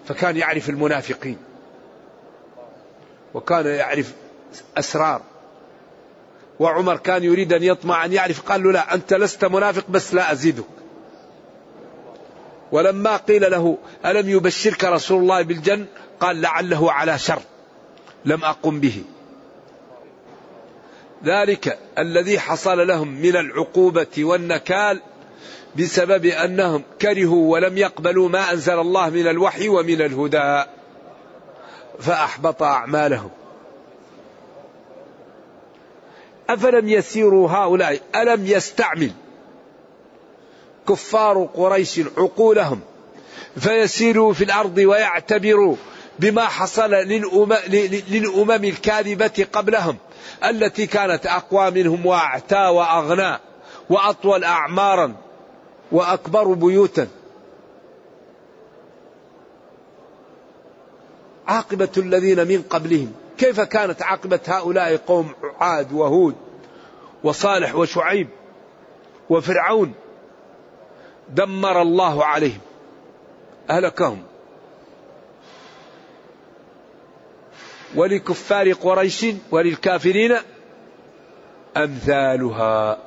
فكان 0.08 0.36
يعرف 0.36 0.68
المنافقين 0.68 1.38
وكان 3.34 3.66
يعرف 3.66 4.12
أسرار. 4.76 5.22
وعمر 6.60 6.96
كان 6.96 7.24
يريد 7.24 7.52
أن 7.52 7.62
يطمع 7.62 8.04
أن 8.04 8.12
يعرف 8.12 8.40
قال 8.40 8.62
له 8.62 8.72
لا 8.72 8.94
أنت 8.94 9.14
لست 9.14 9.44
منافق 9.44 9.84
بس 9.88 10.14
لا 10.14 10.32
أزيدك. 10.32 10.64
ولما 12.72 13.16
قيل 13.16 13.50
له 13.50 13.78
ألم 14.06 14.30
يبشرك 14.30 14.84
رسول 14.84 15.22
الله 15.22 15.42
بالجنة؟ 15.42 15.86
قال 16.20 16.40
لعله 16.40 16.92
على 16.92 17.18
شر 17.18 17.42
لم 18.24 18.44
أقم 18.44 18.80
به. 18.80 19.02
ذلك 21.24 21.78
الذي 21.98 22.38
حصل 22.38 22.86
لهم 22.86 23.08
من 23.08 23.36
العقوبة 23.36 24.06
والنكال 24.18 25.00
بسبب 25.78 26.26
أنهم 26.26 26.82
كرهوا 27.00 27.52
ولم 27.52 27.78
يقبلوا 27.78 28.28
ما 28.28 28.52
أنزل 28.52 28.78
الله 28.78 29.10
من 29.10 29.28
الوحي 29.28 29.68
ومن 29.68 30.02
الهدى 30.02 30.64
فأحبط 32.00 32.62
أعمالهم. 32.62 33.30
أفلم 36.48 36.88
يسيروا 36.88 37.50
هؤلاء؟ 37.50 38.00
ألم 38.14 38.46
يستعمل 38.46 39.10
كفار 40.88 41.48
قريش 41.54 42.00
عقولهم 42.16 42.80
فيسيروا 43.58 44.32
في 44.32 44.44
الأرض 44.44 44.78
ويعتبروا 44.78 45.76
بما 46.18 46.44
حصل 46.44 46.90
للأمم 48.10 48.64
الكاذبة 48.64 49.46
قبلهم 49.52 49.96
التي 50.44 50.86
كانت 50.86 51.26
أقوى 51.26 51.70
منهم 51.70 52.06
وأعتى 52.06 52.66
وأغنى 52.68 53.38
وأطول 53.90 54.44
أعمارا 54.44 55.16
وأكبر 55.92 56.52
بيوتا. 56.52 57.08
عاقبة 61.46 61.88
الذين 61.96 62.48
من 62.48 62.62
قبلهم. 62.70 63.12
كيف 63.38 63.60
كانت 63.60 64.02
عاقبة 64.02 64.40
هؤلاء 64.46 64.96
قوم 64.96 65.34
عاد 65.60 65.92
وهود 65.92 66.36
وصالح 67.24 67.74
وشعيب 67.74 68.28
وفرعون 69.30 69.94
دمر 71.28 71.82
الله 71.82 72.24
عليهم 72.24 72.60
أهلكهم 73.70 74.22
ولكفار 77.94 78.72
قريش 78.72 79.26
وللكافرين 79.50 80.36
أمثالها. 81.76 82.98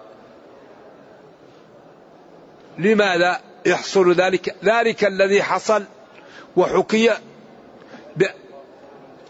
لماذا 2.78 3.42
يحصل 3.66 4.14
ذلك؟ 4.14 4.56
ذلك 4.64 5.06
الذي 5.06 5.44
حصل 5.44 5.84
وحكي 6.58 7.12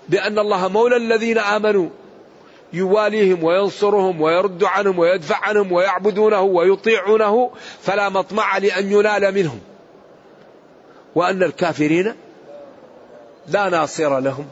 بأن 0.10 0.40
الله 0.40 0.68
مولى 0.68 0.96
الذين 0.96 1.38
آمنوا. 1.38 1.90
يواليهم 2.74 3.44
وينصرهم 3.44 4.22
ويرد 4.22 4.64
عنهم 4.64 5.00
ويدفع 5.00 5.36
عنهم 5.36 5.72
ويعبدونه 5.72 6.42
ويطيعونه 6.42 7.52
فلا 7.82 8.10
مطمع 8.10 8.58
لأن 8.58 8.92
ينال 8.92 9.36
منهم. 9.36 9.60
وأن 11.16 11.44
الكافرين 11.44 12.14
لا 13.48 13.70
ناصر 13.70 14.20
لهم 14.20 14.46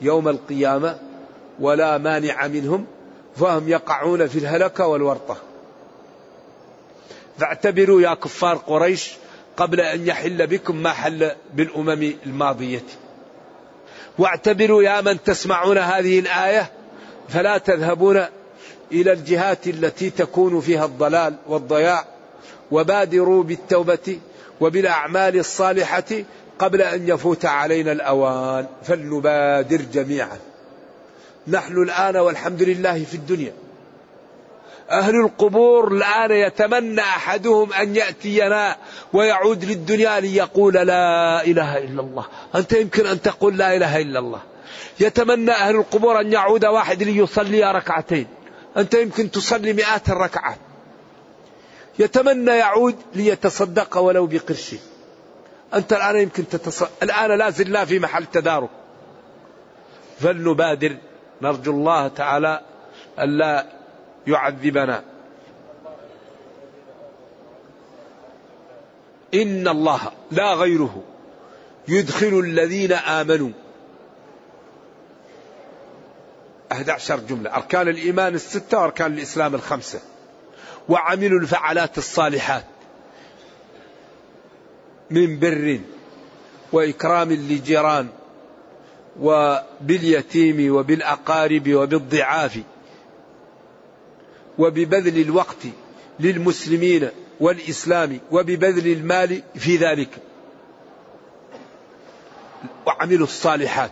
يوم 0.00 0.28
القيامة 0.28 0.98
ولا 1.60 1.98
مانع 1.98 2.46
منهم 2.46 2.86
فهم 3.36 3.68
يقعون 3.68 4.26
في 4.26 4.38
الهلكة 4.38 4.86
والورطة. 4.86 5.36
فاعتبروا 7.38 8.00
يا 8.00 8.14
كفار 8.14 8.56
قريش 8.56 9.12
قبل 9.56 9.80
أن 9.80 10.06
يحل 10.06 10.46
بكم 10.46 10.76
ما 10.76 10.90
حل 10.92 11.30
بالأمم 11.54 12.12
الماضية. 12.26 12.84
واعتبروا 14.20 14.82
يا 14.82 15.00
من 15.00 15.22
تسمعون 15.22 15.78
هذه 15.78 16.18
الآية 16.18 16.70
فلا 17.28 17.58
تذهبون 17.58 18.24
إلى 18.92 19.12
الجهات 19.12 19.66
التي 19.66 20.10
تكون 20.10 20.60
فيها 20.60 20.84
الضلال 20.84 21.34
والضياع 21.46 22.04
وبادروا 22.70 23.42
بالتوبة 23.42 24.18
وبالأعمال 24.60 25.38
الصالحة 25.38 26.04
قبل 26.58 26.82
أن 26.82 27.08
يفوت 27.08 27.44
علينا 27.44 27.92
الأوان. 27.92 28.66
فلنبادر 28.82 29.82
جميعا. 29.92 30.38
نحن 31.48 31.82
الآن 31.82 32.16
والحمد 32.16 32.62
لله 32.62 33.04
في 33.04 33.14
الدنيا. 33.14 33.52
أهل 34.90 35.16
القبور 35.16 35.92
الآن 35.92 36.30
يتمنى 36.30 37.00
أحدهم 37.00 37.72
أن 37.72 37.96
يأتينا 37.96 38.76
ويعود 39.12 39.64
للدنيا 39.64 40.20
ليقول 40.20 40.74
لا 40.74 41.44
إله 41.44 41.78
إلا 41.78 42.00
الله. 42.00 42.24
أنت 42.54 42.72
يمكن 42.72 43.06
أن 43.06 43.22
تقول 43.22 43.56
لا 43.56 43.76
إله 43.76 44.00
إلا 44.00 44.18
الله. 44.18 44.40
يتمنى 45.00 45.50
أهل 45.50 45.76
القبور 45.76 46.20
أن 46.20 46.32
يعود 46.32 46.64
واحد 46.64 47.02
ليصلي 47.02 47.72
ركعتين. 47.72 48.26
أنت 48.76 48.94
يمكن 48.94 49.30
تصلي 49.30 49.72
مئات 49.72 50.08
الركعات. 50.08 50.58
يتمنى 51.98 52.50
يعود 52.50 52.96
ليتصدق 53.14 53.98
ولو 53.98 54.26
بقرش. 54.26 54.74
أنت 55.74 55.92
الآن 55.92 56.16
يمكن 56.16 56.48
تتصدق 56.48 56.90
الآن 57.02 57.38
لا 57.38 57.50
زلنا 57.50 57.84
في 57.84 57.98
محل 57.98 58.26
تدارك. 58.26 58.70
فلنبادر. 60.20 60.96
نرجو 61.42 61.72
الله 61.72 62.08
تعالى 62.08 62.60
ألا 63.18 63.79
يعذبنا. 64.26 65.02
إن 69.34 69.68
الله 69.68 70.00
لا 70.30 70.54
غيره 70.54 71.02
يدخل 71.88 72.40
الذين 72.40 72.92
آمنوا. 72.92 73.50
11 76.72 77.20
جملة. 77.20 77.56
أركان 77.56 77.88
الإيمان 77.88 78.34
الستة 78.34 78.78
وأركان 78.78 79.12
الإسلام 79.12 79.54
الخمسة. 79.54 80.00
وعملوا 80.88 81.40
الفعالات 81.40 81.98
الصالحات. 81.98 82.64
من 85.10 85.38
بر 85.38 85.80
وإكرام 86.72 87.32
للجيران 87.32 88.08
وباليتيم 89.20 90.74
وبالأقارب 90.74 91.74
وبالضعاف. 91.74 92.60
وببذل 94.60 95.20
الوقت 95.20 95.62
للمسلمين 96.20 97.08
والإسلام 97.40 98.20
وببذل 98.30 98.92
المال 98.92 99.42
في 99.54 99.76
ذلك. 99.76 100.08
وعملوا 102.86 103.26
الصالحات. 103.26 103.90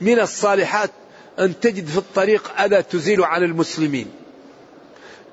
من 0.00 0.20
الصالحات 0.20 0.90
أن 1.38 1.60
تجد 1.60 1.86
في 1.86 1.98
الطريق 1.98 2.60
أذى 2.60 2.82
تزيل 2.82 3.24
عن 3.24 3.42
المسلمين. 3.42 4.10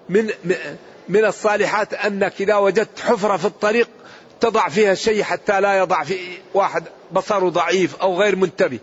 من 0.10 0.30
من 1.10 1.26
الصالحات 1.26 1.94
أنك 1.94 2.42
إذا 2.42 2.56
وجدت 2.56 3.00
حفرة 3.00 3.38
في 3.38 3.46
الطريق 3.46 3.90
تضع 4.40 4.70
فيها 4.70 4.94
شيء 4.94 5.24
حتى 5.24 5.62
لا 5.62 5.78
يضع 5.78 6.04
في 6.04 6.18
واحد 6.54 6.84
بصره 7.12 7.50
ضعيف 7.50 7.96
أو 7.96 8.22
غير 8.22 8.36
منتبه. 8.36 8.80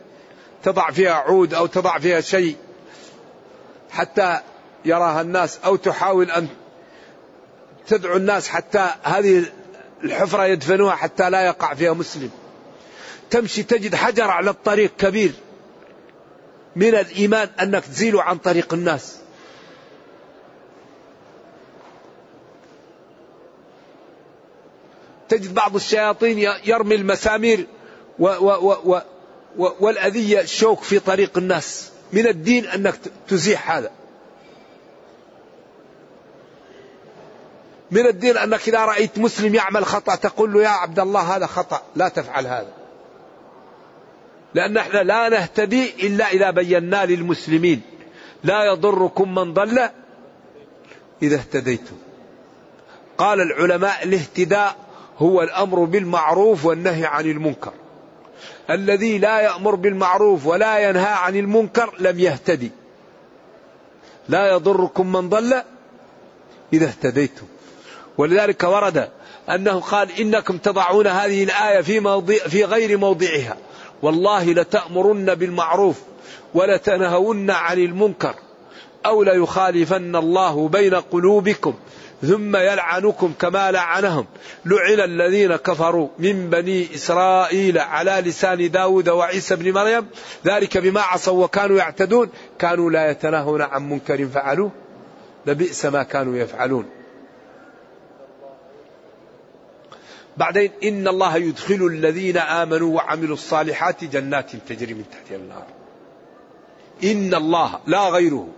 تضع 0.63 0.91
فيها 0.91 1.13
عود 1.13 1.55
أو 1.55 1.67
تضع 1.67 1.99
فيها 1.99 2.21
شيء 2.21 2.57
حتى 3.91 4.41
يراها 4.85 5.21
الناس 5.21 5.59
أو 5.65 5.77
تحاول 5.77 6.31
أن 6.31 6.49
تدعو 7.87 8.17
الناس 8.17 8.49
حتى 8.49 8.89
هذه 9.03 9.45
الحفرة 10.05 10.47
يدفنوها 10.47 10.95
حتى 10.95 11.31
لا 11.31 11.47
يقع 11.47 11.75
فيها 11.75 11.93
مسلم. 11.93 12.31
تمشي 13.31 13.63
تجد 13.63 13.95
حجر 13.95 14.31
على 14.31 14.51
الطريق 14.51 14.97
كبير 14.97 15.33
من 16.77 16.95
الإيمان 16.95 17.49
أنك 17.63 17.85
تزيله 17.85 18.23
عن 18.23 18.39
طريق 18.39 18.75
الناس. 18.75 19.19
تجد 25.29 25.55
بعض 25.55 25.75
الشياطين 25.75 26.39
يرمي 26.65 26.95
المسامير 26.95 27.67
و 28.19 28.27
و 28.27 28.71
و 28.71 28.95
و 28.95 29.01
والأذية 29.57 30.41
الشوك 30.41 30.83
في 30.83 30.99
طريق 30.99 31.39
الناس. 31.39 31.91
من 32.13 32.27
الدين 32.27 32.67
أنك 32.67 32.95
تزيح 33.29 33.71
هذا. 33.71 33.91
من 37.91 38.07
الدين 38.07 38.37
أنك 38.37 38.69
إذا 38.69 38.85
رأيت 38.85 39.19
مسلم 39.19 39.55
يعمل 39.55 39.87
خطأ 39.87 40.15
تقول 40.15 40.53
له 40.53 40.63
يا 40.63 40.69
عبد 40.69 40.99
الله 40.99 41.37
هذا 41.37 41.47
خطأ 41.47 41.83
لا 41.97 42.09
تفعل 42.09 42.47
هذا. 42.47 42.73
لأن 44.55 44.77
إحنا 44.77 44.99
لا 44.99 45.29
نهتدي 45.29 46.07
إلا 46.07 46.29
إذا 46.29 46.51
بينا 46.51 47.07
للمسلمين. 47.07 47.83
لا 48.45 48.73
يضركم 48.73 49.35
من 49.35 49.55
ضل 49.55 49.91
إذا 51.23 51.37
اهتديتم. 51.37 51.97
قال 53.19 53.41
العلماء 53.41 54.05
الاهتداء 54.05 54.77
هو 55.19 55.43
الأمر 55.43 55.85
بالمعروف 55.85 56.65
والنهي 56.65 57.07
عن 57.07 57.25
المنكر. 57.25 57.73
الذي 58.71 59.19
لا 59.19 59.41
يأمر 59.41 59.75
بالمعروف 59.75 60.47
ولا 60.47 60.79
ينهى 60.79 61.13
عن 61.13 61.37
المنكر 61.37 61.95
لم 61.99 62.19
يهتدي. 62.19 62.71
لا 64.29 64.53
يضركم 64.53 65.13
من 65.13 65.29
ضل 65.29 65.63
إذا 66.73 66.87
اهتديتم. 66.87 67.47
ولذلك 68.19 68.63
ورد 68.63 69.09
أنه 69.51 69.81
قال 69.81 70.21
إنكم 70.21 70.59
تضعون 70.59 71.07
هذه 71.07 71.45
الآية 71.45 71.81
في, 71.81 72.01
موضع 72.01 72.35
في 72.35 72.65
غير 72.65 72.99
موضعها. 72.99 73.57
والله 74.03 74.45
لتأمرن 74.45 75.35
بالمعروف 75.35 76.01
ولتنهون 76.55 77.51
عن 77.51 77.79
المنكر 77.79 78.35
أو 79.07 79.23
ليخالفن 79.23 80.17
الله 80.17 80.69
بين 80.69 80.95
قلوبكم. 80.95 81.75
ثم 82.23 82.57
يلعنكم 82.57 83.33
كما 83.41 83.71
لعنهم. 83.71 84.27
لعن 84.65 85.01
الذين 85.01 85.57
كفروا 85.57 86.09
من 86.19 86.51
بني 86.51 86.95
إسرائيل 86.95 87.79
على 87.79 88.11
لسان 88.11 88.71
داود 88.71 89.09
وعيسى 89.09 89.57
بن 89.57 89.73
مريم. 89.73 90.07
ذلك 90.47 90.79
بما 90.79 91.01
عصوا 91.01 91.45
وكانوا 91.45 91.79
يعتدون. 91.79 92.29
كانوا 92.59 92.91
لا 92.91 93.11
يتناهون 93.11 93.63
عن 93.63 93.89
منكر 93.89 94.27
فعلوه. 94.27 94.71
لبئس 95.47 95.87
ما 95.87 96.03
كانوا 96.03 96.37
يفعلون. 96.37 96.85
بعدين 100.37 100.71
إن 100.85 101.09
الله 101.09 101.37
يدخل 101.37 101.87
الذين 101.87 102.39
آمنوا 102.39 102.97
وعملوا 102.97 103.35
الصالحات 103.35 104.05
جنات 104.05 104.51
تجري 104.57 104.95
من 104.95 105.05
تحتها 105.11 105.37
النار 105.37 105.67
إن 107.05 107.35
الله 107.35 107.81
لا 107.87 108.09
غيره. 108.09 108.49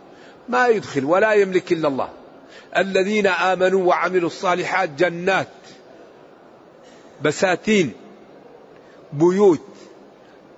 ما 0.48 0.68
يدخل 0.68 1.04
ولا 1.04 1.32
يملك 1.32 1.72
إلا 1.72 1.88
الله. 1.88 2.19
الذين 2.76 3.26
آمنوا 3.26 3.86
وعملوا 3.86 4.26
الصالحات 4.26 4.88
جنات 4.88 5.48
بساتين 7.22 7.92
بيوت 9.12 9.60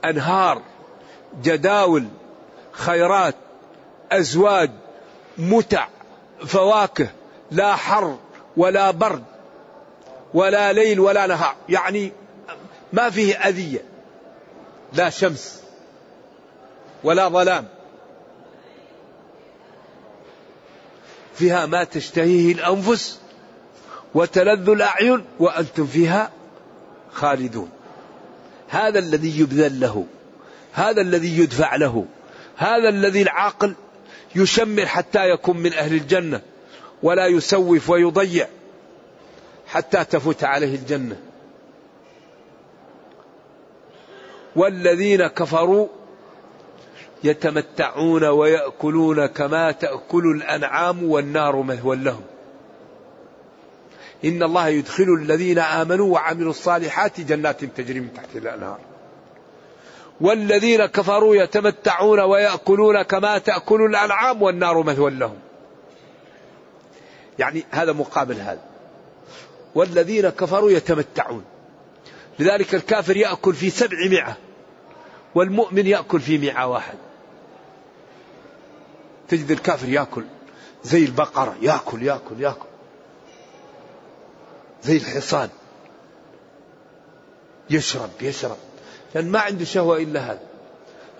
أنهار 0.04 0.62
جداول 1.42 2.06
خيرات 2.72 3.34
أزواج 4.12 4.70
متع 5.38 5.88
فواكه 6.46 7.08
لا 7.50 7.76
حر 7.76 8.18
ولا 8.56 8.90
برد 8.90 9.24
ولا 10.34 10.72
ليل 10.72 11.00
ولا 11.00 11.26
نهار 11.26 11.54
يعني 11.68 12.12
ما 12.92 13.10
فيه 13.10 13.34
أذية 13.34 13.84
لا 14.92 15.10
شمس 15.10 15.62
ولا 17.04 17.28
ظلام. 17.28 17.68
فيها 21.42 21.66
ما 21.66 21.84
تشتهيه 21.84 22.52
الأنفس 22.52 23.18
وتلذ 24.14 24.68
الأعين 24.68 25.24
وأنتم 25.38 25.86
فيها 25.86 26.30
خالدون. 27.12 27.70
هذا 28.68 28.98
الذي 28.98 29.40
يبذل 29.40 29.80
له 29.80 30.06
هذا 30.72 31.00
الذي 31.00 31.38
يدفع 31.38 31.76
له 31.76 32.06
هذا 32.56 32.88
الذي 32.88 33.22
العاقل 33.22 33.74
يشمر 34.36 34.86
حتى 34.86 35.30
يكون 35.30 35.56
من 35.56 35.72
أهل 35.72 35.94
الجنة 35.94 36.40
ولا 37.02 37.26
يسوف 37.26 37.90
ويضيع 37.90 38.48
حتى 39.66 40.04
تفوت 40.04 40.44
عليه 40.44 40.74
الجنة. 40.74 41.16
والذين 44.56 45.26
كفروا 45.26 45.88
يتمتعون 47.24 48.24
ويأكلون 48.24 49.26
كما 49.26 49.70
تأكل 49.70 50.26
الأنعام 50.26 51.04
والنار 51.04 51.62
مثوى 51.62 51.96
لهم. 51.96 52.22
إن 54.24 54.42
الله 54.42 54.68
يدخل 54.68 55.06
الذين 55.20 55.58
آمنوا 55.58 56.14
وعملوا 56.14 56.50
الصالحات 56.50 57.20
جنات 57.20 57.64
تجري 57.64 58.00
من 58.00 58.14
تحت 58.14 58.36
الأنهار. 58.36 58.78
والذين 60.20 60.86
كفروا 60.86 61.36
يتمتعون 61.36 62.20
ويأكلون 62.20 63.02
كما 63.02 63.38
تأكل 63.38 63.82
الأنعام 63.82 64.42
والنار 64.42 64.82
مثوى 64.82 65.10
لهم. 65.10 65.38
يعني 67.38 67.64
هذا 67.70 67.92
مقابل 67.92 68.34
هذا. 68.34 68.62
والذين 69.74 70.28
كفروا 70.28 70.70
يتمتعون. 70.70 71.44
لذلك 72.38 72.74
الكافر 72.74 73.16
يأكل 73.16 73.54
في 73.54 73.70
سبعمائة 73.70 74.36
والمؤمن 75.34 75.86
يأكل 75.86 76.20
في 76.20 76.38
مئة 76.38 76.64
واحد. 76.64 76.98
تجد 79.28 79.50
الكافر 79.50 79.88
يأكل. 79.88 80.24
زي 80.84 81.04
البقرة 81.04 81.56
يأكل 81.62 82.02
يأكل 82.02 82.40
يأكل. 82.40 82.66
زي 84.84 84.96
الحصان. 84.96 85.48
يشرب 87.70 88.10
يشرب. 88.20 88.56
لأن 89.14 89.30
ما 89.30 89.38
عنده 89.38 89.64
شهوة 89.64 89.96
إلا 89.96 90.20
هذا. 90.20 90.40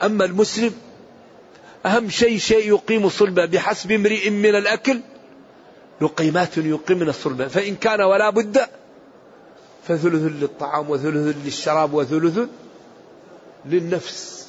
أما 0.03 0.25
المسلم 0.25 0.75
أهم 1.87 2.11
شيء 2.11 2.39
شيء 2.39 2.69
يقيم 2.69 3.09
صلبة 3.09 3.47
بحسب 3.47 3.93
امرئ 3.93 4.31
من 4.31 4.55
الأكل 4.55 5.01
لقيمات 6.01 6.59
يقيمن 6.59 7.09
الصلبة 7.09 7.49
فإن 7.49 7.77
كان 7.77 8.01
ولا 8.01 8.31
بد 8.31 8.59
فثلث 9.89 10.33
للطعام 10.43 10.91
وثلث 10.91 11.37
للشراب 11.45 11.95
وثلث 11.95 12.39
للنفس. 13.65 14.42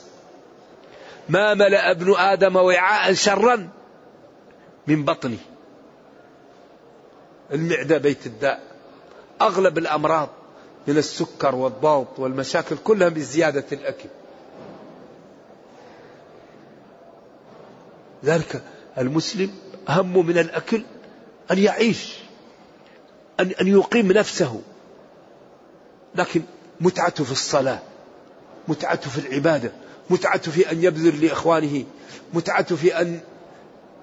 ما 1.29 1.53
ملأ 1.53 1.91
ابن 1.91 2.15
آدم 2.15 2.55
وعاء 2.55 3.13
شرا 3.13 3.69
من 4.87 5.05
بطنه. 5.05 5.37
المعدة 7.51 7.97
بيت 7.97 8.25
الداء. 8.25 8.61
أغلب 9.41 9.77
الأمراض 9.77 10.29
من 10.87 10.97
السكر 10.97 11.55
والضغط 11.55 12.19
والمشاكل 12.19 12.77
كلها 12.83 13.09
بزيادة 13.09 13.65
الأكل. 13.71 14.09
ذلك 18.25 18.61
المسلم 18.97 19.51
همه 19.89 20.21
من 20.21 20.37
الأكل 20.37 20.83
أن 21.51 21.57
يعيش 21.57 22.17
أن 23.39 23.51
أن 23.61 23.67
يقيم 23.67 24.11
نفسه. 24.11 24.61
لكن 26.15 26.41
متعته 26.81 27.23
في 27.23 27.31
الصلاة 27.31 27.79
متعته 28.67 29.09
في 29.09 29.17
العبادة 29.27 29.71
متعته 30.09 30.51
في 30.51 30.71
أن 30.71 30.83
يبذل 30.83 31.25
لإخوانه 31.25 31.83
متعته 32.33 32.75
في 32.75 33.01
أن 33.01 33.19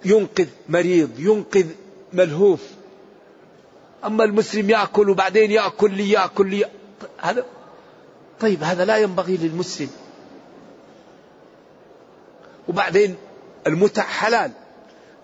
ينقذ 0.04 0.46
مريض 0.68 1.10
ينقذ 1.18 1.66
ملهوف. 2.12 2.60
أما 4.04 4.24
المسلم 4.24 4.70
يأكل 4.70 5.10
وبعدين 5.10 5.50
يأكل 5.50 5.94
لي 5.94 6.10
يأكل 6.10 6.50
لي. 6.50 6.64
هذا 7.18 7.44
طيب 8.40 8.62
هذا 8.62 8.84
لا 8.84 8.96
ينبغي 8.96 9.36
للمسلم. 9.36 9.88
وبعدين 12.68 13.16
المتع 13.66 14.02
حلال 14.02 14.50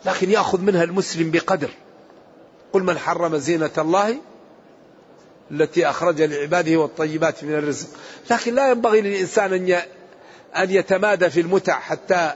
لكن 0.05 0.31
يأخذ 0.31 0.61
منها 0.61 0.85
المسلم 0.85 1.31
بقدر. 1.31 1.71
قل 2.73 2.83
من 2.83 2.99
حرم 2.99 3.37
زينة 3.37 3.71
الله 3.79 4.17
التي 5.51 5.91
أخرج 5.91 6.23
لعباده 6.23 6.77
والطيبات 6.77 7.45
من 7.45 7.55
الرزق. 7.55 7.89
لكن 8.31 8.55
لا 8.55 8.71
ينبغي 8.71 9.01
للإنسان 9.01 9.53
أن 9.53 9.69
أن 10.57 10.71
يتمادى 10.71 11.31
في 11.31 11.41
المتع 11.41 11.81
حتى 11.81 12.35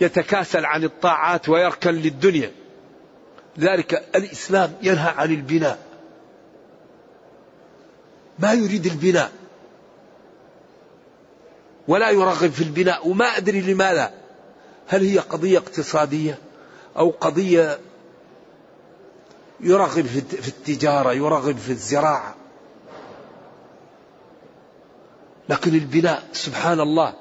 يتكاسل 0.00 0.64
عن 0.64 0.84
الطاعات 0.84 1.48
ويركن 1.48 1.90
للدنيا. 1.90 2.52
لذلك 3.56 3.94
الإسلام 4.14 4.72
ينهى 4.82 5.10
عن 5.16 5.30
البناء. 5.30 5.78
ما 8.38 8.52
يريد 8.52 8.86
البناء. 8.86 9.32
ولا 11.88 12.10
يرغب 12.10 12.50
في 12.50 12.62
البناء. 12.64 13.08
وما 13.08 13.36
أدري 13.36 13.60
لماذا. 13.60 14.12
هل 14.88 15.02
هي 15.02 15.18
قضية 15.18 15.58
اقتصادية 15.58 16.38
أو 16.96 17.10
قضية 17.10 17.78
يرغب 19.60 20.06
في 20.06 20.48
التجارة 20.48 21.12
يرغب 21.12 21.56
في 21.56 21.70
الزراعة؟ 21.70 22.34
لكن 25.48 25.74
البناء 25.74 26.22
سبحان 26.32 26.80
الله 26.80 27.14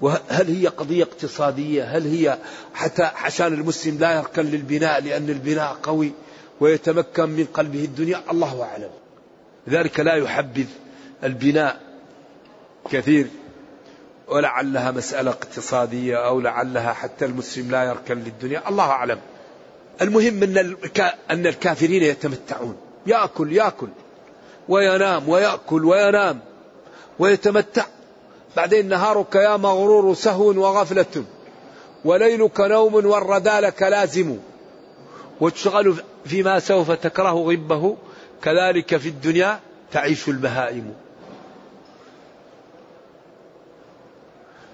وهل 0.00 0.56
هي 0.56 0.66
قضية 0.66 1.02
اقتصادية؟ 1.02 1.84
هل 1.84 2.06
هي 2.06 2.38
حتى 2.74 3.02
عشان 3.02 3.54
المسلم 3.54 3.98
لا 3.98 4.12
يركن 4.16 4.42
للبناء 4.42 5.02
لأن 5.02 5.28
البناء 5.30 5.76
قوي 5.82 6.12
ويتمكن 6.60 7.28
من 7.28 7.44
قلبه 7.44 7.84
الدنيا؟ 7.84 8.22
الله 8.30 8.62
أعلم. 8.62 8.90
لذلك 9.66 10.00
لا 10.00 10.14
يحبذ 10.14 10.66
البناء 11.24 11.80
كثير. 12.90 13.26
ولعلها 14.28 14.90
مسألة 14.90 15.30
اقتصادية 15.30 16.26
أو 16.26 16.40
لعلها 16.40 16.92
حتى 16.92 17.24
المسلم 17.24 17.70
لا 17.70 17.84
يركن 17.84 18.18
للدنيا. 18.18 18.68
الله 18.68 18.84
أعلم. 18.84 19.18
المهم 20.02 20.42
أن 20.42 20.76
أن 21.30 21.46
الكافرين 21.46 22.02
يتمتعون. 22.02 22.76
يأكل 23.06 23.52
يأكل. 23.52 23.88
وينام 24.68 25.28
ويأكل 25.28 25.84
وينام. 25.84 26.40
ويتمتع. 27.18 27.84
بعدين 28.56 28.88
نهارك 28.88 29.34
يا 29.34 29.56
مغرور 29.56 30.14
سهو 30.14 30.46
وغفلة. 30.46 31.24
وليلك 32.04 32.60
نوم 32.60 32.94
والردى 32.94 33.58
لك 33.60 33.82
لازم 33.82 34.36
وتشغل 35.40 35.96
فيما 36.24 36.58
سوف 36.58 36.90
تكره 36.90 37.32
غبه. 37.32 37.96
كذلك 38.42 38.96
في 38.96 39.08
الدنيا 39.08 39.60
تعيش 39.92 40.28
البهائم. 40.28 40.94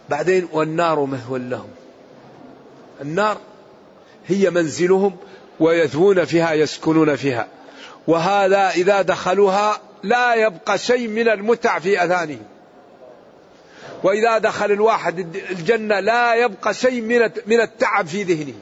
بعدين 0.08 0.48
والنار 0.52 1.00
مهوى 1.04 1.38
لهم. 1.38 1.70
النار 3.00 3.36
هي 4.26 4.50
منزلهم 4.50 5.16
ويثوون 5.60 6.24
فيها 6.24 6.52
يسكنون 6.52 7.16
فيها. 7.16 7.48
وهذا 8.06 8.70
إذا 8.70 9.02
دخلوها 9.02 9.80
لا 10.02 10.34
يبقى 10.34 10.78
شيء 10.78 11.08
من 11.08 11.28
المتع 11.28 11.78
في 11.78 12.02
أذانهم 12.04 12.42
وإذا 14.02 14.38
دخل 14.38 14.72
الواحد 14.72 15.36
الجنة 15.50 16.00
لا 16.00 16.34
يبقى 16.34 16.74
شيء 16.74 17.00
من 17.00 17.30
من 17.46 17.60
التعب 17.60 18.06
في 18.06 18.22
ذهنه. 18.22 18.54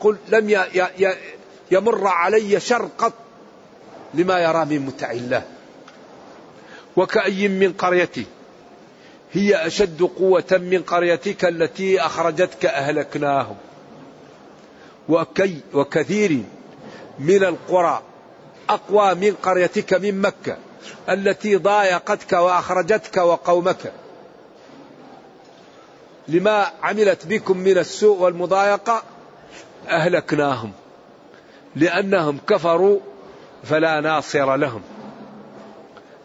قل 0.00 0.16
لم 0.28 0.66
يمر 1.70 2.06
علي 2.06 2.60
شر 2.60 2.88
قط 2.98 3.12
لما 4.14 4.38
يرى 4.38 4.64
من 4.64 4.86
متع 4.86 5.10
الله. 5.10 5.42
وكأي 6.96 7.48
من 7.48 7.72
قرية 7.72 8.10
هي 9.32 9.66
أشد 9.66 10.02
قوة 10.02 10.44
من 10.52 10.82
قريتك 10.82 11.44
التي 11.44 12.00
أخرجتك 12.00 12.66
أهلكناهم. 12.66 13.56
وكي 15.08 15.60
وكثير 15.74 16.42
من 17.18 17.44
القرى 17.44 18.02
أقوى 18.68 19.14
من 19.14 19.34
قريتك 19.42 19.94
من 19.94 20.20
مكة 20.20 20.56
التي 21.08 21.56
ضايقتك 21.56 22.32
وأخرجتك 22.32 23.16
وقومك. 23.16 23.92
لما 26.28 26.70
عملت 26.82 27.26
بكم 27.26 27.58
من 27.58 27.78
السوء 27.78 28.18
والمضايقة 28.18 29.02
أهلكناهم 29.88 30.72
لأنهم 31.76 32.38
كفروا 32.48 33.00
فلا 33.64 34.00
ناصر 34.00 34.56
لهم. 34.56 34.82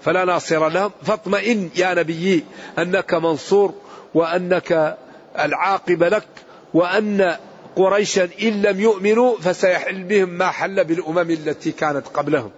فلا 0.01 0.25
ناصر 0.25 0.69
لهم. 0.69 0.91
فاطمئن 1.04 1.69
يا 1.75 1.93
نبي 1.93 2.45
أنك 2.77 3.13
منصور 3.13 3.73
وأنك 4.13 4.97
العاقب 5.39 6.04
لك 6.04 6.27
وأن 6.73 7.38
قريشا 7.75 8.29
إن 8.41 8.62
لم 8.62 8.79
يؤمنوا 8.79 9.38
فسيحل 9.38 10.03
بهم 10.03 10.29
ما 10.29 10.47
حل 10.47 10.84
بالأمم 10.84 11.31
التي 11.31 11.71
كانت 11.71 12.07
قبلهم. 12.07 12.51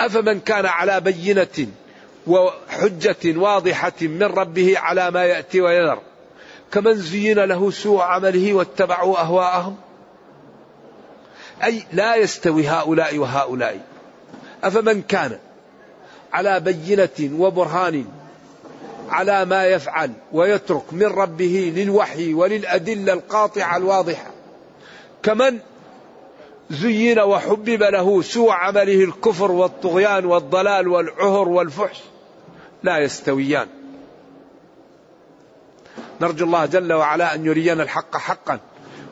أفمن 0.00 0.40
كان 0.40 0.66
على 0.66 1.00
بينة 1.00 1.66
وحجة 2.26 3.38
واضحة 3.38 3.92
من 4.02 4.22
ربه 4.22 4.78
على 4.78 5.10
ما 5.10 5.24
يأتي 5.24 5.60
ويذر 5.60 5.98
كمن 6.72 6.94
زين 6.94 7.38
له 7.38 7.70
سوء 7.70 8.00
عمله 8.00 8.54
واتبعوا 8.54 9.18
أهواءهم؟ 9.18 9.76
أي 11.64 11.82
لا 11.92 12.16
يستوي 12.16 12.68
هؤلاء 12.68 13.18
وهؤلاء. 13.18 13.80
أفمن 14.64 15.02
كان 15.02 15.38
على 16.32 16.60
بينة 16.60 17.40
وبرهان 17.40 18.04
على 19.10 19.44
ما 19.44 19.66
يفعل 19.66 20.12
ويترك 20.32 20.92
من 20.92 21.06
ربه 21.06 21.72
للوحي 21.76 22.34
وللأدلة 22.34 23.12
القاطعة 23.12 23.76
الواضحة. 23.76 24.30
كمن 25.22 25.58
زين 26.70 27.18
وحبب 27.18 27.82
له 27.82 28.22
سوء 28.22 28.50
عمله 28.50 29.04
الكفر 29.04 29.52
والطغيان 29.52 30.24
والضلال 30.24 30.88
والعهر 30.88 31.48
والفحش 31.48 32.00
لا 32.82 32.98
يستويان. 32.98 33.66
نرجو 36.20 36.44
الله 36.44 36.66
جل 36.66 36.92
وعلا 36.92 37.34
أن 37.34 37.46
يرينا 37.46 37.82
الحق 37.82 38.16
حقا 38.16 38.58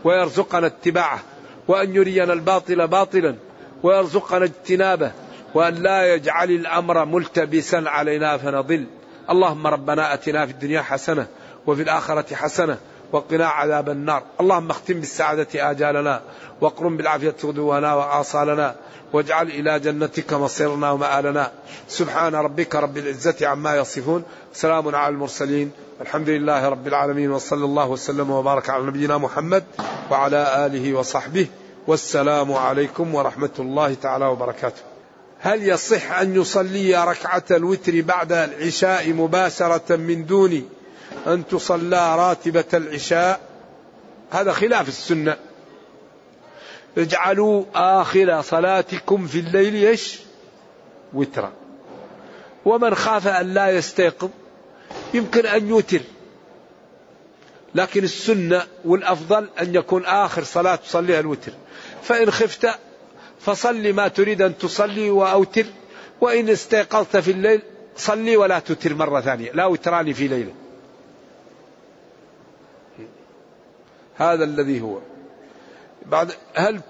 ويرزقنا 0.04 0.66
اتباعه 0.66 1.20
وأن 1.68 1.94
يرينا 1.94 2.32
الباطل 2.32 2.88
باطلا 2.88 3.34
ويرزقنا 3.82 4.44
اجتنابه 4.44 5.12
وأن 5.54 5.74
لا 5.74 6.14
يجعل 6.14 6.50
الأمر 6.50 7.04
ملتبسا 7.04 7.84
علينا 7.86 8.36
فنضل. 8.36 8.86
اللهم 9.32 9.66
ربنا 9.66 10.14
أتنا 10.14 10.46
في 10.46 10.52
الدنيا 10.52 10.82
حسنة 10.82 11.26
وفي 11.66 11.82
الآخرة 11.82 12.34
حسنة 12.34 12.78
وقنا 13.12 13.46
عذاب 13.46 13.88
النار. 13.88 14.22
اللهم 14.40 14.70
اختم 14.70 14.94
بالسعادة 14.94 15.70
آجالنا 15.70 16.20
واقرم 16.60 16.96
بالعافية 16.96 17.34
غدونا 17.44 17.94
وآصالنا 17.94 18.74
واجعل 19.12 19.46
إلى 19.48 19.80
جنتك 19.80 20.32
مصيرنا 20.32 20.90
ومآلنا. 20.90 21.50
سبحان 21.88 22.34
ربك 22.34 22.74
رب 22.74 22.96
العزة 22.96 23.46
عما 23.46 23.76
يصفون. 23.76 24.24
سلام 24.52 24.94
على 24.94 25.14
المرسلين. 25.14 25.72
الحمد 26.00 26.28
لله 26.28 26.68
رب 26.68 26.86
العالمين 26.86 27.30
وصلى 27.30 27.64
الله 27.64 27.88
وسلم 27.88 28.30
وبارك 28.30 28.70
على 28.70 28.84
نبينا 28.84 29.18
محمد 29.18 29.64
وعلى 30.10 30.66
آله 30.66 30.94
وصحبه. 30.94 31.46
والسلام 31.86 32.52
عليكم 32.52 33.14
ورحمة 33.14 33.56
الله 33.58 33.94
تعالى 33.94 34.26
وبركاته. 34.26 34.91
هل 35.44 35.68
يصح 35.68 36.12
أن 36.12 36.36
يصلي 36.36 37.04
ركعة 37.04 37.42
الوتر 37.50 38.00
بعد 38.00 38.32
العشاء 38.32 39.12
مباشرة 39.12 39.96
من 39.96 40.26
دون 40.26 40.68
أن 41.26 41.46
تصلى 41.46 42.16
راتبة 42.16 42.64
العشاء؟ 42.74 43.40
هذا 44.30 44.52
خلاف 44.52 44.88
السنة. 44.88 45.36
اجعلوا 46.98 47.64
آخر 47.74 48.42
صلاتكم 48.42 49.26
في 49.26 49.38
الليل 49.38 49.74
إيش؟ 49.74 50.18
وترا. 51.14 51.52
ومن 52.64 52.94
خاف 52.94 53.28
أن 53.28 53.54
لا 53.54 53.70
يستيقظ 53.70 54.30
يمكن 55.14 55.46
أن 55.46 55.68
يوتر. 55.68 56.00
لكن 57.74 58.04
السنة 58.04 58.62
والأفضل 58.84 59.48
أن 59.60 59.74
يكون 59.74 60.04
آخر 60.04 60.44
صلاة 60.44 60.76
تصليها 60.76 61.20
الوتر. 61.20 61.52
فإن 62.02 62.30
خفت 62.30 62.68
فصل 63.44 63.92
ما 63.92 64.08
تريد 64.08 64.42
أن 64.42 64.58
تصلي 64.58 65.10
وأوتر 65.10 65.66
وإن 66.20 66.48
استيقظت 66.48 67.16
في 67.16 67.30
الليل 67.30 67.62
صلي 67.96 68.36
ولا 68.36 68.58
تتر 68.58 68.94
مرة 68.94 69.20
ثانية 69.20 69.52
لا 69.52 69.66
وتراني 69.66 70.14
في 70.14 70.28
ليلة. 70.28 70.52
هذا 74.16 74.44
الذي 74.44 74.80
هو. 74.80 74.98
بعد 76.06 76.32
هل 76.54 76.80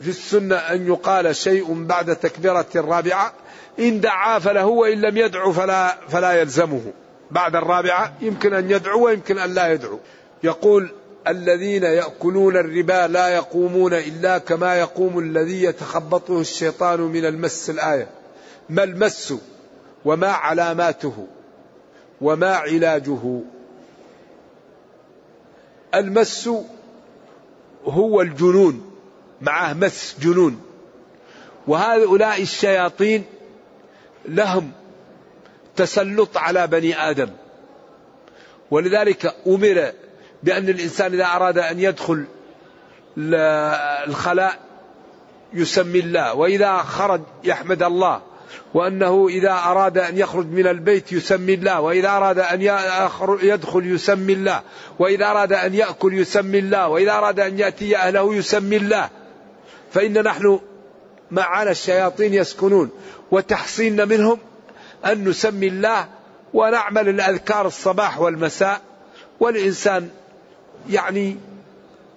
في 0.00 0.08
السنة 0.08 0.56
أن 0.56 0.86
يقال 0.86 1.36
شيء 1.36 1.84
بعد 1.84 2.16
تكبيرة 2.16 2.66
الرابعة؟ 2.76 3.32
إن 3.78 4.00
دعا 4.00 4.38
فله 4.38 4.66
وإن 4.66 5.00
لم 5.00 5.16
يدعو 5.16 5.52
فلا, 5.52 5.96
فلا 6.08 6.32
يلزمه. 6.32 6.92
بعد 7.30 7.56
الرابعة 7.56 8.12
يمكن 8.20 8.54
أن 8.54 8.70
يدعو 8.70 9.06
ويمكن 9.06 9.38
أن 9.38 9.54
لا 9.54 9.72
يدعو. 9.72 9.98
يقول 10.42 10.90
الذين 11.26 11.82
يأكلون 11.82 12.56
الربا 12.56 13.06
لا 13.06 13.28
يقومون 13.28 13.94
إلا 13.94 14.38
كما 14.38 14.74
يقوم 14.74 15.18
الذي 15.18 15.62
يتخبطه 15.62 16.40
الشيطان 16.40 17.00
من 17.00 17.24
المس 17.24 17.70
الآية. 17.70 18.08
ما 18.68 18.84
المس 18.84 19.34
وما 20.04 20.28
علاماته 20.28 21.26
وما 22.20 22.54
علاجه. 22.54 23.40
المس 25.94 26.50
هو 27.84 28.20
الجنون 28.20 28.90
معه 29.40 29.72
مس 29.72 30.16
جنون. 30.20 30.60
وهؤلاء 31.66 32.42
الشياطين 32.42 33.24
لهم 34.24 34.72
تسلط 35.76 36.36
على 36.36 36.66
بني 36.66 37.10
آدم. 37.10 37.30
ولذلك 38.70 39.34
أمر 39.46 39.92
بأن 40.42 40.68
الإنسان 40.68 41.12
إذا 41.12 41.24
أراد 41.24 41.58
أن 41.58 41.80
يدخل 41.80 42.24
الخلاء 44.08 44.58
يسمي 45.52 45.98
الله 45.98 46.34
وإذا 46.34 46.76
خرج 46.76 47.20
يحمد 47.44 47.82
الله 47.82 48.20
وأنه 48.74 49.26
إذا 49.28 49.52
أراد 49.52 49.98
أن 49.98 50.18
يخرج 50.18 50.46
من 50.46 50.66
البيت 50.66 51.12
يسمي 51.12 51.54
الله 51.54 51.80
وإذا 51.80 52.08
أراد 52.08 52.38
أن 52.38 52.62
يدخل 53.42 53.86
يسمي 53.86 54.32
الله 54.32 54.62
وإذا 54.98 55.26
أراد 55.26 55.52
أن 55.52 55.74
يأكل 55.74 56.14
يسمي 56.14 56.58
الله 56.58 56.88
وإذا 56.88 57.12
أراد 57.12 57.40
أن 57.40 57.58
يأتي 57.58 57.96
أهله 57.96 58.34
يسمي 58.34 58.76
الله. 58.76 59.08
فإن 59.92 60.22
نحن 60.22 60.60
معنا 61.30 61.70
الشياطين 61.70 62.34
يسكنون 62.34 62.90
وتحصيننا 63.30 64.04
منهم 64.04 64.38
أن 65.06 65.28
نسمي 65.28 65.66
الله 65.66 66.08
ونعمل 66.54 67.08
الأذكار 67.08 67.66
الصباح 67.66 68.20
والمساء 68.20 68.80
والإنسان 69.40 70.08
يعني 70.88 71.36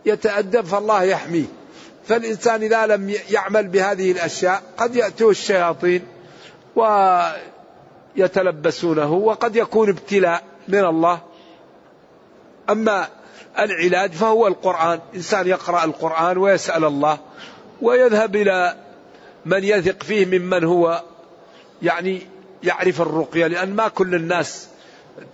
يتأدب 0.06 0.66
فالله 0.66 1.04
يحميه. 1.04 1.46
فالإنسان 2.06 2.64
إذا 2.64 2.86
لم 2.86 3.16
يعمل 3.30 3.68
بهذه 3.68 4.12
الأشياء 4.12 4.64
قد 4.78 4.96
يأتوا 4.96 5.32
الشياطين 5.32 6.02
ويتلبسونه 8.16 9.14
وقد 9.14 9.56
يكون 9.56 9.90
ابتلاء 9.90 10.44
من 10.68 10.86
الله. 10.86 11.20
أما 12.70 13.08
العلاج 13.60 14.12
فهو 14.12 14.48
القرآن. 14.48 15.00
إنسان 15.16 15.48
يقرأ 15.48 15.84
القرآن 15.84 16.38
ويسأل 16.38 16.86
الله 16.86 17.18
ويذهب 17.82 18.36
إلى 18.36 18.76
من 19.46 19.64
يثق 19.64 20.04
فيه 20.04 20.26
ممن 20.26 20.64
هو 20.64 21.04
يعني 21.82 22.22
يعرف 22.64 23.02
الرقية 23.02 23.48
لأن 23.48 23.76
ما 23.76 23.88
كل 23.88 24.16
الناس 24.16 24.68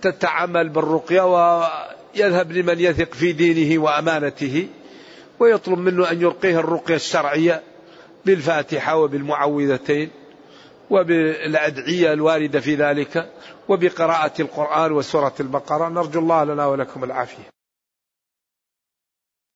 تتعامل 0.02 0.68
بالرقية 0.68 1.20
ويذهب 2.24 2.52
لمن 2.52 2.80
يثق 2.80 3.14
في 3.14 3.32
دينه 3.32 3.82
وأمانته 3.82 4.68
ويطلب 5.40 5.78
منه 5.78 6.10
أن 6.10 6.20
يرقيه 6.20 6.60
الرقية 6.60 6.94
الشرعية 6.94 7.62
بالفاتحة 8.26 8.96
وبالمعوذتين 8.96 10.10
وبالأدعية 10.90 12.12
الواردة 12.12 12.60
في 12.60 12.74
ذلك 12.74 13.30
وبقراءة 13.68 14.42
القرآن 14.42 14.92
وسورة 14.92 15.34
البقرة. 15.40 15.88
نرجو 15.88 16.20
الله 16.20 16.44
لنا 16.44 16.66
ولكم 16.66 17.04
العافية. 17.04 17.57